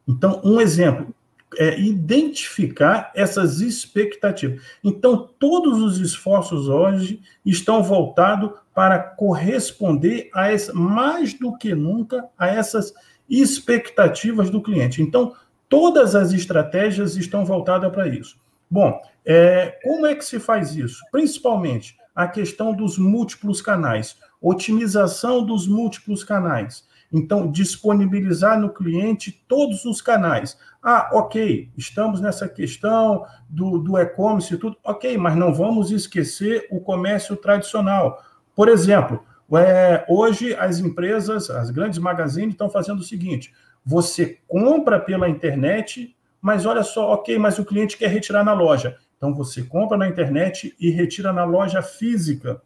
Então, 0.07 0.41
um 0.43 0.61
exemplo, 0.61 1.13
é, 1.57 1.79
identificar 1.79 3.11
essas 3.13 3.59
expectativas. 3.59 4.61
Então, 4.83 5.29
todos 5.37 5.81
os 5.81 5.99
esforços 5.99 6.69
hoje 6.69 7.21
estão 7.45 7.83
voltados 7.83 8.51
para 8.73 8.99
corresponder 8.99 10.29
a 10.33 10.49
essa, 10.49 10.73
mais 10.73 11.33
do 11.33 11.57
que 11.57 11.75
nunca 11.75 12.25
a 12.37 12.47
essas 12.47 12.93
expectativas 13.29 14.49
do 14.49 14.61
cliente. 14.61 15.01
Então, 15.01 15.33
todas 15.71 16.15
as 16.15 16.33
estratégias 16.33 17.15
estão 17.15 17.45
voltadas 17.45 17.89
para 17.93 18.05
isso. 18.05 18.35
Bom, 18.69 19.01
é, 19.25 19.79
como 19.81 20.05
é 20.05 20.13
que 20.13 20.25
se 20.25 20.37
faz 20.37 20.75
isso? 20.75 21.01
Principalmente 21.09 21.97
a 22.13 22.27
questão 22.27 22.73
dos 22.73 22.97
múltiplos 22.97 23.61
canais, 23.61 24.17
otimização 24.41 25.45
dos 25.45 25.69
múltiplos 25.69 26.25
canais. 26.25 26.85
Então, 27.13 27.49
disponibilizar 27.49 28.59
no 28.59 28.69
cliente 28.69 29.43
todos 29.47 29.85
os 29.85 30.01
canais. 30.01 30.57
Ah, 30.83 31.09
ok, 31.13 31.69
estamos 31.77 32.19
nessa 32.19 32.49
questão 32.49 33.25
do, 33.49 33.77
do 33.77 33.97
e-commerce 33.97 34.53
e 34.53 34.57
tudo, 34.57 34.75
ok, 34.83 35.17
mas 35.17 35.37
não 35.37 35.53
vamos 35.53 35.89
esquecer 35.89 36.67
o 36.69 36.81
comércio 36.81 37.37
tradicional. 37.37 38.21
Por 38.53 38.67
exemplo, 38.67 39.23
é, 39.57 40.05
hoje 40.09 40.53
as 40.55 40.79
empresas, 40.79 41.49
as 41.49 41.69
grandes 41.69 41.99
magazines 41.99 42.53
estão 42.53 42.69
fazendo 42.69 42.99
o 42.99 43.03
seguinte: 43.03 43.53
você 43.85 44.39
compra 44.47 44.99
pela 44.99 45.29
internet, 45.29 46.15
mas 46.41 46.65
olha 46.65 46.83
só, 46.83 47.13
ok, 47.13 47.37
mas 47.37 47.59
o 47.59 47.65
cliente 47.65 47.97
quer 47.97 48.07
retirar 48.07 48.43
na 48.43 48.53
loja. 48.53 48.97
Então 49.17 49.33
você 49.33 49.63
compra 49.63 49.97
na 49.97 50.07
internet 50.07 50.75
e 50.79 50.89
retira 50.89 51.31
na 51.31 51.43
loja 51.43 51.81
física. 51.81 52.61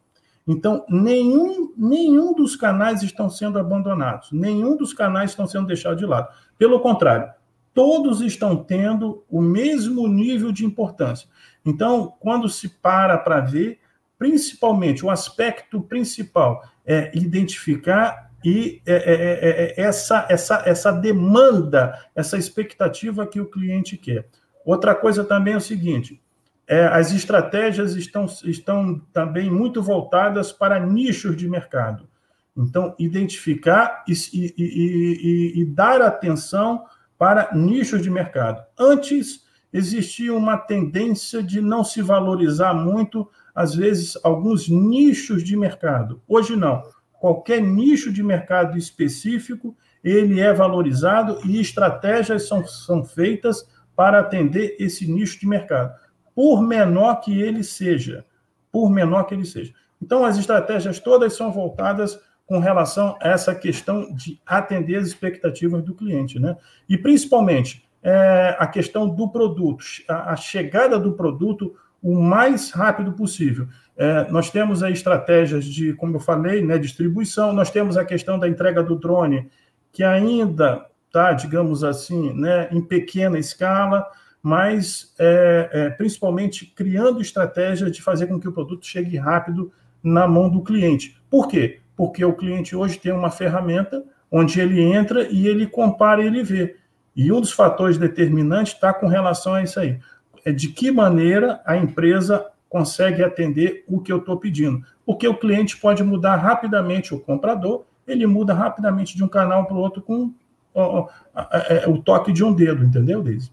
Então, 0.47 0.85
nenhum, 0.87 1.73
nenhum 1.75 2.33
dos 2.33 2.55
canais 2.55 3.01
estão 3.01 3.29
sendo 3.29 3.57
abandonados, 3.57 4.31
nenhum 4.31 4.77
dos 4.77 4.93
canais 4.93 5.31
estão 5.31 5.47
sendo 5.47 5.65
deixados 5.65 5.97
de 5.97 6.05
lado. 6.05 6.29
Pelo 6.57 6.79
contrário, 6.79 7.33
todos 7.73 8.21
estão 8.21 8.55
tendo 8.55 9.23
o 9.29 9.41
mesmo 9.41 10.07
nível 10.07 10.51
de 10.51 10.63
importância. 10.63 11.27
Então, 11.65 12.13
quando 12.19 12.47
se 12.47 12.69
para 12.69 13.17
para 13.17 13.41
ver, 13.41 13.79
principalmente 14.19 15.03
o 15.03 15.09
aspecto 15.09 15.81
principal 15.81 16.63
é 16.85 17.11
identificar 17.17 18.24
e 18.45 18.79
é, 18.85 18.93
é, 18.93 19.81
é, 19.81 19.81
essa, 19.81 20.27
essa, 20.29 20.61
essa 20.67 20.91
demanda, 20.91 21.97
essa 22.13 22.37
expectativa 22.37 23.25
que 23.25 23.41
o 23.41 23.49
cliente 23.49 23.97
quer. 23.97 24.27
Outra 24.63 24.93
coisa 24.93 25.23
também 25.23 25.55
é 25.55 25.57
o 25.57 25.61
seguinte: 25.61 26.21
é, 26.67 26.85
as 26.85 27.11
estratégias 27.11 27.95
estão, 27.95 28.27
estão 28.43 28.99
também 29.11 29.49
muito 29.49 29.81
voltadas 29.81 30.51
para 30.51 30.79
nichos 30.79 31.35
de 31.35 31.49
mercado. 31.49 32.07
Então, 32.55 32.93
identificar 32.99 34.05
e, 34.07 34.13
e, 34.13 34.53
e, 34.57 35.61
e, 35.61 35.65
dar 35.65 36.01
atenção 36.03 36.85
para 37.17 37.49
nichos 37.51 38.01
de 38.03 38.11
mercado. 38.11 38.63
Antes, 38.77 39.43
existia 39.73 40.33
uma 40.33 40.55
tendência 40.55 41.41
de 41.41 41.61
não 41.61 41.83
se 41.83 42.01
valorizar 42.01 42.75
muito, 42.75 43.27
às 43.55 43.73
vezes, 43.73 44.17
alguns 44.23 44.69
nichos 44.69 45.43
de 45.43 45.57
mercado. 45.57 46.21
Hoje, 46.27 46.55
não. 46.55 46.83
Qualquer 47.19 47.61
nicho 47.61 48.11
de 48.11 48.21
mercado 48.21 48.77
específico, 48.77 49.75
ele 50.03 50.39
é 50.39 50.53
valorizado 50.53 51.39
e 51.45 51.59
estratégias 51.59 52.47
são, 52.47 52.65
são 52.65 53.03
feitas 53.03 53.67
para 53.95 54.19
atender 54.19 54.75
esse 54.79 55.09
nicho 55.11 55.39
de 55.39 55.47
mercado 55.47 55.93
por 56.35 56.61
menor 56.61 57.21
que 57.21 57.41
ele 57.41 57.63
seja, 57.63 58.25
por 58.71 58.89
menor 58.89 59.23
que 59.23 59.33
ele 59.33 59.45
seja. 59.45 59.73
Então, 60.01 60.25
as 60.25 60.37
estratégias 60.37 60.99
todas 60.99 61.33
são 61.33 61.51
voltadas 61.51 62.19
com 62.45 62.59
relação 62.59 63.17
a 63.21 63.29
essa 63.29 63.55
questão 63.55 64.13
de 64.13 64.39
atender 64.45 64.97
as 64.97 65.07
expectativas 65.07 65.81
do 65.81 65.95
cliente, 65.95 66.37
né? 66.37 66.57
E 66.87 66.97
principalmente 66.97 67.87
é, 68.03 68.55
a 68.59 68.67
questão 68.67 69.09
do 69.09 69.29
produto, 69.29 69.83
a, 70.07 70.33
a, 70.33 70.35
chegada 70.35 70.99
do 70.99 71.13
produto 71.13 71.75
o 72.03 72.13
mais 72.13 72.69
rápido 72.69 73.13
possível. 73.13 73.67
É, 73.97 74.29
nós 74.29 74.49
temos 74.49 74.83
aí 74.83 74.91
estratégias 74.91 75.65
de, 75.65 75.93
como 75.93 76.17
eu 76.17 76.19
falei, 76.19 76.61
né, 76.61 76.77
distribuição, 76.77 77.53
nós 77.53 77.71
temos 77.71 77.95
a 77.97 78.03
questão 78.03 78.37
da 78.37 78.47
entrega 78.47 78.83
do 78.83 78.95
drone, 78.95 79.49
que 79.91 80.03
ainda 80.03 80.85
está, 81.07 81.31
digamos 81.31 81.83
assim, 81.83 82.33
né, 82.33 82.67
em 82.71 82.81
pequena 82.81 83.39
escala, 83.39 84.05
mas 84.43 85.13
é, 85.17 85.69
é, 85.71 85.89
principalmente 85.91 86.65
criando 86.65 87.21
estratégias 87.21 87.91
de 87.91 88.01
fazer 88.01 88.27
com 88.27 88.39
que 88.39 88.47
o 88.47 88.51
produto 88.51 88.85
chegue 88.85 89.17
rápido 89.17 89.71
na 90.03 90.27
mão 90.27 90.49
do 90.49 90.61
cliente. 90.61 91.17
Por 91.29 91.47
quê? 91.47 91.79
Porque 91.95 92.23
o 92.23 92.33
cliente 92.33 92.75
hoje 92.75 92.99
tem 92.99 93.11
uma 93.11 93.31
ferramenta 93.31 94.03
onde 94.29 94.59
ele 94.59 94.81
entra 94.81 95.27
e 95.31 95.47
ele 95.47 95.65
compara 95.65 96.21
e 96.21 96.27
ele 96.27 96.43
vê. 96.43 96.75
E 97.15 97.31
um 97.31 97.39
dos 97.39 97.53
fatores 97.53 97.97
determinantes 97.97 98.73
está 98.73 98.93
com 98.93 99.07
relação 99.07 99.53
a 99.53 99.63
isso 99.63 99.79
aí. 99.79 99.97
É 100.43 100.51
de 100.51 100.67
que 100.67 100.91
maneira 100.91 101.61
a 101.65 101.77
empresa 101.77 102.45
consegue 102.75 103.23
atender 103.23 103.85
o 103.87 104.01
que 104.01 104.11
eu 104.11 104.17
estou 104.17 104.35
pedindo. 104.35 104.85
Porque 105.05 105.25
o 105.25 105.37
cliente 105.37 105.77
pode 105.77 106.03
mudar 106.03 106.35
rapidamente, 106.35 107.15
o 107.15 107.19
comprador, 107.21 107.85
ele 108.05 108.27
muda 108.27 108.53
rapidamente 108.53 109.15
de 109.15 109.23
um 109.23 109.29
canal 109.29 109.65
para 109.65 109.77
o 109.77 109.79
outro 109.79 110.01
com 110.01 110.33
ó, 110.73 111.07
ó, 111.33 111.41
é, 111.69 111.87
o 111.87 112.01
toque 112.01 112.33
de 112.33 112.43
um 112.43 112.53
dedo, 112.53 112.83
entendeu, 112.83 113.23
Deise? 113.23 113.49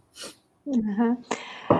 Uhum. 0.67 1.17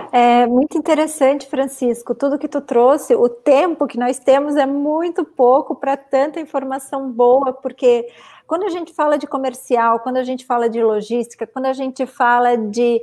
É 0.09 0.47
muito 0.47 0.77
interessante, 0.77 1.45
Francisco, 1.45 2.15
tudo 2.15 2.39
que 2.39 2.47
tu 2.47 2.61
trouxe, 2.61 3.13
o 3.13 3.27
tempo 3.27 3.87
que 3.87 3.99
nós 3.99 4.19
temos 4.19 4.55
é 4.55 4.65
muito 4.65 5.25
pouco 5.25 5.75
para 5.75 5.97
tanta 5.97 6.39
informação 6.39 7.11
boa, 7.11 7.51
porque 7.51 8.07
quando 8.47 8.63
a 8.63 8.69
gente 8.69 8.93
fala 8.93 9.17
de 9.17 9.27
comercial, 9.27 9.99
quando 9.99 10.15
a 10.15 10.23
gente 10.23 10.45
fala 10.45 10.69
de 10.69 10.81
logística, 10.81 11.45
quando 11.45 11.65
a 11.65 11.73
gente 11.73 12.05
fala 12.05 12.55
de 12.55 13.01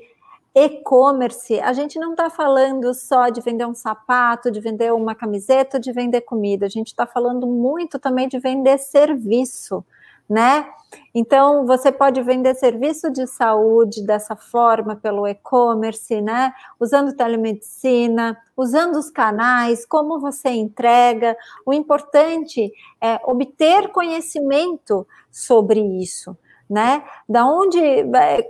e-commerce, 0.54 1.60
a 1.60 1.72
gente 1.72 1.98
não 1.98 2.12
está 2.12 2.28
falando 2.28 2.92
só 2.92 3.28
de 3.28 3.40
vender 3.40 3.66
um 3.66 3.74
sapato, 3.74 4.50
de 4.50 4.60
vender 4.60 4.92
uma 4.92 5.14
camiseta, 5.14 5.78
de 5.78 5.92
vender 5.92 6.22
comida, 6.22 6.66
a 6.66 6.68
gente 6.68 6.88
está 6.88 7.06
falando 7.06 7.46
muito 7.46 7.98
também 7.98 8.28
de 8.28 8.38
vender 8.38 8.78
serviço 8.78 9.84
né? 10.30 10.64
Então, 11.12 11.66
você 11.66 11.90
pode 11.90 12.22
vender 12.22 12.54
serviço 12.54 13.10
de 13.10 13.26
saúde 13.26 14.06
dessa 14.06 14.36
forma, 14.36 14.94
pelo 14.94 15.26
e-commerce, 15.26 16.20
né? 16.20 16.52
Usando 16.78 17.16
telemedicina, 17.16 18.38
usando 18.56 18.94
os 18.96 19.10
canais, 19.10 19.84
como 19.84 20.20
você 20.20 20.50
entrega. 20.50 21.36
O 21.66 21.72
importante 21.72 22.72
é 23.00 23.20
obter 23.24 23.88
conhecimento 23.88 25.04
sobre 25.32 25.80
isso, 25.80 26.36
né? 26.70 27.02
Da 27.28 27.44
onde, 27.44 27.80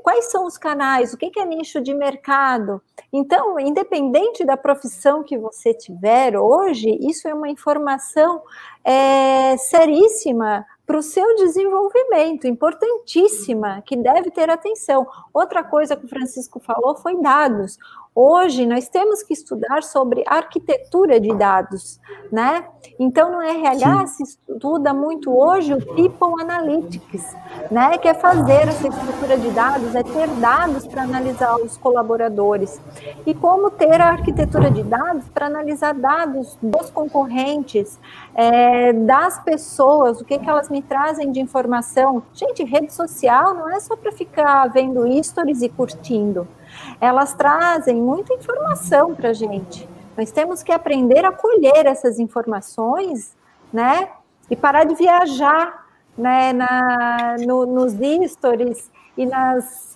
quais 0.02 0.30
são 0.30 0.44
os 0.44 0.58
canais, 0.58 1.14
o 1.14 1.16
que 1.16 1.40
é 1.40 1.46
nicho 1.46 1.80
de 1.80 1.94
mercado. 1.94 2.82
Então, 3.10 3.58
independente 3.58 4.44
da 4.44 4.58
profissão 4.58 5.22
que 5.22 5.38
você 5.38 5.72
tiver 5.72 6.38
hoje, 6.38 6.98
isso 7.00 7.26
é 7.26 7.32
uma 7.32 7.48
informação 7.48 8.42
é, 8.84 9.56
seríssima 9.56 10.66
para 10.86 10.98
o 10.98 11.02
seu 11.02 11.36
desenvolvimento, 11.36 12.46
importantíssima, 12.46 13.80
que 13.86 13.96
deve 13.96 14.30
ter 14.30 14.50
atenção. 14.50 15.06
Outra 15.32 15.64
coisa 15.64 15.96
que 15.96 16.04
o 16.04 16.08
Francisco 16.08 16.60
falou 16.60 16.96
foi 16.96 17.20
dados. 17.22 17.78
Hoje 18.22 18.66
nós 18.66 18.86
temos 18.86 19.22
que 19.22 19.32
estudar 19.32 19.82
sobre 19.82 20.22
arquitetura 20.26 21.18
de 21.18 21.34
dados, 21.34 21.98
né? 22.30 22.66
Então 22.98 23.32
no 23.32 23.40
RH 23.40 24.08
Sim. 24.08 24.26
se 24.26 24.34
estuda 24.34 24.92
muito 24.92 25.34
hoje 25.34 25.72
o 25.72 25.78
People 25.78 26.38
Analytics, 26.38 27.34
né? 27.70 27.96
Que 27.96 28.08
é 28.08 28.12
fazer 28.12 28.68
essa 28.68 28.88
estrutura 28.88 29.38
de 29.38 29.48
dados, 29.52 29.94
é 29.94 30.02
ter 30.02 30.28
dados 30.38 30.86
para 30.86 31.04
analisar 31.04 31.56
os 31.56 31.78
colaboradores. 31.78 32.78
E 33.24 33.32
como 33.32 33.70
ter 33.70 33.98
a 34.02 34.08
arquitetura 34.08 34.70
de 34.70 34.82
dados 34.82 35.26
para 35.30 35.46
analisar 35.46 35.94
dados 35.94 36.58
dos 36.60 36.90
concorrentes, 36.90 37.98
é, 38.34 38.92
das 38.92 39.42
pessoas, 39.42 40.20
o 40.20 40.26
que, 40.26 40.38
que 40.38 40.50
elas 40.50 40.68
me 40.68 40.82
trazem 40.82 41.32
de 41.32 41.40
informação. 41.40 42.22
Gente, 42.34 42.64
rede 42.64 42.92
social 42.92 43.54
não 43.54 43.70
é 43.70 43.80
só 43.80 43.96
para 43.96 44.12
ficar 44.12 44.66
vendo 44.66 45.06
stories 45.24 45.62
e 45.62 45.70
curtindo 45.70 46.46
elas 47.00 47.34
trazem 47.34 47.96
muita 47.96 48.34
informação 48.34 49.14
para 49.14 49.30
a 49.30 49.32
gente. 49.32 49.88
Nós 50.16 50.30
temos 50.30 50.62
que 50.62 50.72
aprender 50.72 51.24
a 51.24 51.32
colher 51.32 51.86
essas 51.86 52.18
informações, 52.18 53.34
né? 53.72 54.08
E 54.50 54.56
parar 54.56 54.84
de 54.84 54.94
viajar, 54.94 55.86
né? 56.16 56.52
Na, 56.52 57.36
no, 57.46 57.64
nos 57.66 57.94
stories 58.30 58.90
e 59.16 59.24
nas 59.26 59.90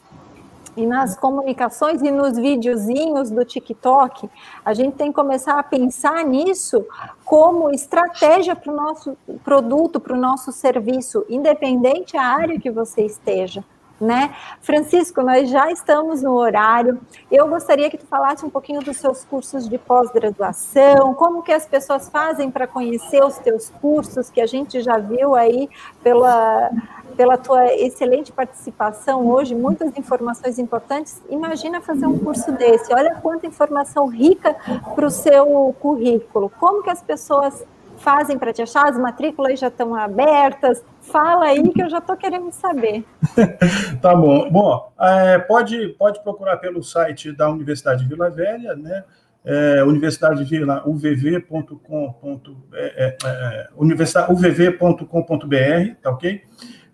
e 0.77 0.85
nas 0.87 1.17
comunicações 1.17 2.03
e 2.03 2.11
nos 2.11 2.37
videozinhos 2.37 3.31
do 3.31 3.45
TikTok, 3.45 4.29
a 4.65 4.75
gente 4.75 4.97
tem 4.97 5.11
que 5.11 5.15
começar 5.15 5.57
a 5.57 5.63
pensar 5.63 6.25
nisso 6.25 6.85
como 7.25 7.71
estratégia 7.71 8.57
para 8.57 8.73
o 8.73 8.77
nosso 8.77 9.17
produto, 9.45 10.01
para 10.01 10.15
o 10.15 10.21
nosso 10.21 10.51
serviço, 10.51 11.25
independente 11.29 12.17
a 12.17 12.25
área 12.25 12.59
que 12.59 12.73
você 12.73 13.03
esteja 13.03 13.65
né? 14.01 14.35
Francisco, 14.61 15.23
nós 15.23 15.49
já 15.49 15.71
estamos 15.71 16.23
no 16.23 16.33
horário. 16.33 17.01
Eu 17.31 17.49
gostaria 17.49 17.89
que 17.89 17.97
tu 17.97 18.07
falasse 18.07 18.45
um 18.45 18.51
pouquinho 18.51 18.81
dos 18.81 18.97
seus 18.97 19.25
cursos 19.25 19.69
de 19.69 19.79
pós-graduação, 19.79 21.15
como 21.15 21.43
que 21.43 21.53
as 21.53 21.67
pessoas 21.67 22.09
fazem 22.09 22.51
para 22.51 22.67
conhecer 22.67 23.25
os 23.25 23.39
teus 23.39 23.71
cursos, 23.81 24.31
que 24.31 24.41
a 24.41 24.47
gente 24.47 24.81
já 24.81 24.99
viu 24.99 25.35
aí 25.35 25.69
pela, 26.03 26.71
pela 27.17 27.39
tua 27.39 27.73
excelente 27.75 28.33
participação 28.33 29.27
hoje, 29.29 29.55
muitas 29.55 29.97
informações 29.97 30.59
importantes. 30.59 31.23
Imagina 31.31 31.81
fazer 31.81 32.07
um 32.07 32.19
curso 32.19 32.51
desse. 32.53 32.93
Olha 32.93 33.15
quanta 33.17 33.47
informação 33.47 34.07
rica 34.07 34.57
para 34.95 35.07
o 35.07 35.11
seu 35.11 35.75
currículo. 35.81 36.51
Como 36.59 36.83
que 36.83 36.91
as 36.91 37.03
pessoas 37.03 37.65
fazem 37.99 38.39
para 38.39 38.53
te 38.53 38.63
achar? 38.63 38.89
As 38.89 38.99
matrículas 38.99 39.59
já 39.59 39.69
estão 39.69 39.95
abertas? 39.95 40.83
Fala 41.11 41.47
aí 41.47 41.73
que 41.73 41.83
eu 41.83 41.91
já 41.91 41.99
estou 41.99 42.17
querendo 42.17 42.51
saber. 42.51 43.05
tá 44.01 44.15
bom. 44.15 44.51
Bom, 44.51 44.93
é, 45.01 45.39
pode, 45.39 45.89
pode 45.99 46.23
procurar 46.23 46.57
pelo 46.57 46.83
site 46.83 47.33
da 47.33 47.49
Universidade 47.49 48.03
de 48.03 48.09
Vila 48.09 48.31
Velha, 48.31 48.75
né? 48.75 49.05
é, 49.45 49.85
Universidade 49.85 50.43
de 50.43 50.59
Vila, 50.59 50.83
uvv.com.br, 50.87 51.79
é, 52.73 53.17
é, 53.25 53.69
uvv.com.br, 53.77 55.05
tá 56.03 56.11
ok? 56.11 56.41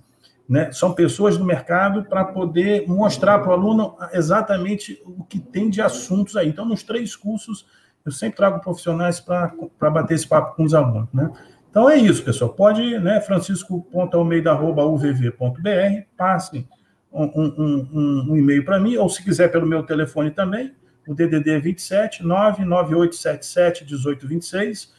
Né? 0.50 0.72
São 0.72 0.94
pessoas 0.94 1.38
do 1.38 1.46
mercado 1.46 2.06
para 2.06 2.26
poder 2.26 2.88
mostrar 2.88 3.38
para 3.38 3.52
o 3.52 3.54
aluno 3.54 3.96
exatamente 4.12 5.00
o 5.06 5.24
que 5.24 5.40
tem 5.40 5.70
de 5.70 5.80
assuntos 5.80 6.36
aí. 6.36 6.50
Então, 6.50 6.66
nos 6.66 6.82
três 6.82 7.16
cursos, 7.16 7.68
eu 8.04 8.12
sempre 8.12 8.38
trago 8.38 8.60
profissionais 8.60 9.20
para 9.20 9.54
bater 9.92 10.16
esse 10.16 10.28
papo 10.28 10.56
com 10.56 10.64
os 10.64 10.74
alunos. 10.74 11.08
Né? 11.14 11.30
Então, 11.70 11.88
é 11.88 11.98
isso, 11.98 12.24
pessoal. 12.24 12.52
Pode, 12.52 12.98
né, 12.98 13.22
francisco.almeida.uvv.br, 13.22 16.02
passe 16.18 16.68
um, 17.14 17.26
um, 17.26 17.88
um, 17.94 18.32
um 18.32 18.36
e-mail 18.36 18.66
para 18.66 18.80
mim, 18.80 18.98
ou 18.98 19.08
se 19.08 19.24
quiser 19.24 19.52
pelo 19.52 19.68
meu 19.68 19.84
telefone 19.84 20.32
também, 20.32 20.74
o 21.08 21.14
DDD 21.14 21.52
é 21.52 21.60
27 21.60 22.24
99877 22.24 23.84
1826 23.84 24.98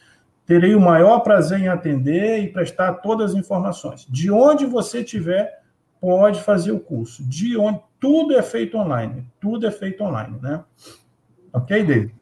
terei 0.51 0.75
o 0.75 0.81
maior 0.81 1.21
prazer 1.21 1.61
em 1.61 1.69
atender 1.69 2.39
e 2.39 2.51
prestar 2.51 2.95
todas 2.95 3.31
as 3.31 3.37
informações. 3.37 4.05
De 4.09 4.29
onde 4.29 4.65
você 4.65 4.99
estiver, 4.99 5.61
pode 6.01 6.41
fazer 6.41 6.73
o 6.73 6.79
curso. 6.81 7.23
De 7.23 7.57
onde 7.57 7.79
tudo 7.97 8.37
é 8.37 8.41
feito 8.41 8.77
online, 8.77 9.25
tudo 9.39 9.65
é 9.65 9.71
feito 9.71 10.03
online, 10.03 10.37
né? 10.41 10.61
Ok, 11.53 11.85
David? 11.85 12.13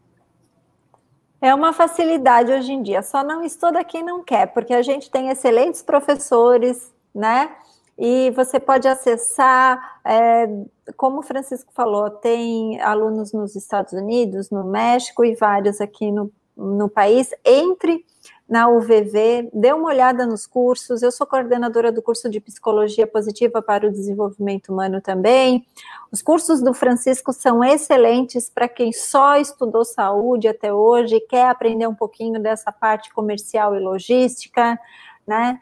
É 1.42 1.56
uma 1.56 1.74
facilidade 1.74 2.52
hoje 2.52 2.72
em 2.72 2.84
dia. 2.84 3.02
Só 3.02 3.24
não 3.24 3.44
estuda 3.44 3.84
quem 3.84 4.04
não 4.04 4.24
quer, 4.24 4.54
porque 4.54 4.76
a 4.76 4.84
gente 4.84 5.10
tem 5.10 5.30
excelentes 5.30 5.82
professores, 5.82 6.94
né? 7.16 7.50
E 7.98 8.30
você 8.36 8.60
pode 8.60 8.88
acessar, 8.88 10.02
é, 10.06 10.48
como 10.96 11.22
o 11.22 11.24
Francisco 11.24 11.74
falou, 11.74 12.12
tem 12.12 12.80
alunos 12.80 13.34
nos 13.34 13.56
Estados 13.56 13.94
Unidos, 13.94 14.52
no 14.52 14.66
México 14.66 15.26
e 15.26 15.34
vários 15.34 15.82
aqui 15.82 16.12
no, 16.12 16.32
no 16.56 16.88
país. 16.88 17.32
Entre 17.44 18.06
na 18.50 18.68
UVV, 18.68 19.50
dê 19.54 19.72
uma 19.72 19.90
olhada 19.90 20.26
nos 20.26 20.48
cursos. 20.48 21.04
Eu 21.04 21.12
sou 21.12 21.28
coordenadora 21.28 21.92
do 21.92 22.02
curso 22.02 22.28
de 22.28 22.40
Psicologia 22.40 23.06
Positiva 23.06 23.62
para 23.62 23.88
o 23.88 23.92
Desenvolvimento 23.92 24.74
Humano 24.74 25.00
também. 25.00 25.68
Os 26.12 26.24
cursos 26.24 26.60
do 26.60 26.74
Francisco 26.74 27.32
são 27.32 27.64
excelentes 27.64 28.50
para 28.50 28.68
quem 28.68 28.92
só 28.92 29.38
estudou 29.38 29.86
saúde 29.86 30.48
até 30.48 30.74
hoje 30.74 31.18
e 31.18 31.22
quer 31.22 31.48
aprender 31.48 31.86
um 31.88 31.94
pouquinho 31.94 32.42
dessa 32.42 32.72
parte 32.72 33.14
comercial 33.14 33.76
e 33.76 33.80
logística, 33.80 34.80
né? 35.28 35.60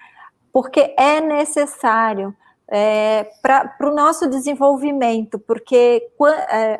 Porque 0.53 0.95
é 0.97 1.19
necessário 1.19 2.33
é, 2.69 3.29
para 3.41 3.75
o 3.81 3.93
nosso 3.93 4.29
desenvolvimento, 4.29 5.37
porque 5.37 6.09
é, 6.49 6.79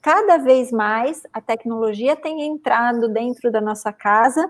cada 0.00 0.36
vez 0.36 0.70
mais 0.70 1.24
a 1.32 1.40
tecnologia 1.40 2.14
tem 2.14 2.46
entrado 2.46 3.08
dentro 3.08 3.50
da 3.50 3.60
nossa 3.60 3.92
casa 3.92 4.48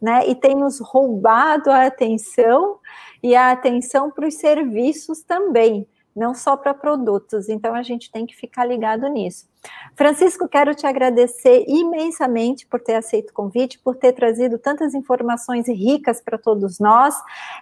né? 0.00 0.28
E 0.28 0.34
tem 0.34 0.54
nos 0.54 0.80
roubado 0.80 1.70
a 1.70 1.86
atenção 1.86 2.78
e 3.22 3.34
a 3.34 3.50
atenção 3.50 4.10
para 4.10 4.26
os 4.26 4.34
serviços 4.34 5.22
também, 5.22 5.86
não 6.14 6.34
só 6.34 6.56
para 6.56 6.74
produtos. 6.74 7.48
Então 7.48 7.74
a 7.74 7.82
gente 7.82 8.10
tem 8.10 8.26
que 8.26 8.36
ficar 8.36 8.64
ligado 8.64 9.08
nisso. 9.08 9.48
Francisco, 9.94 10.48
quero 10.48 10.74
te 10.74 10.86
agradecer 10.86 11.64
imensamente 11.66 12.66
por 12.66 12.80
ter 12.80 12.94
aceito 12.94 13.30
o 13.30 13.34
convite, 13.34 13.78
por 13.78 13.96
ter 13.96 14.12
trazido 14.12 14.58
tantas 14.58 14.94
informações 14.94 15.66
ricas 15.68 16.20
para 16.20 16.38
todos 16.38 16.78
nós. 16.78 17.14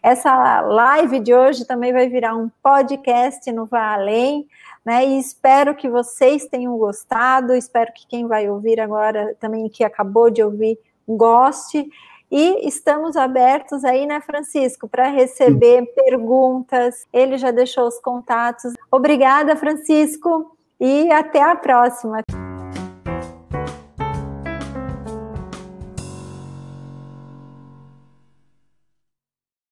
Essa 0.03 0.61
live 0.61 1.21
de 1.21 1.35
hoje 1.35 1.65
também 1.65 1.93
vai 1.93 2.09
virar 2.09 2.37
um 2.37 2.51
podcast 2.63 3.51
no 3.53 3.67
Vá 3.67 3.95
Além. 3.95 4.47
Né, 4.85 5.07
e 5.07 5.19
espero 5.19 5.75
que 5.75 5.89
vocês 5.89 6.45
tenham 6.47 6.77
gostado, 6.77 7.55
espero 7.55 7.91
que 7.91 8.07
quem 8.07 8.27
vai 8.27 8.51
ouvir 8.51 8.79
agora, 8.79 9.35
também 9.41 9.67
que 9.67 9.83
acabou 9.83 10.29
de 10.29 10.43
ouvir, 10.43 10.79
goste. 11.09 11.89
E 12.37 12.67
estamos 12.67 13.17
abertos 13.17 13.85
aí, 13.85 14.07
né, 14.07 14.21
Francisco, 14.21 14.89
para 14.89 15.07
receber 15.07 15.87
perguntas. 15.95 17.07
Ele 17.13 17.39
já 17.39 17.53
deixou 17.53 17.87
os 17.87 18.01
contatos. 18.01 18.73
Obrigada, 18.91 19.55
Francisco, 19.55 20.57
e 20.81 21.13
até 21.13 21.41
a 21.41 21.55
próxima. 21.55 22.23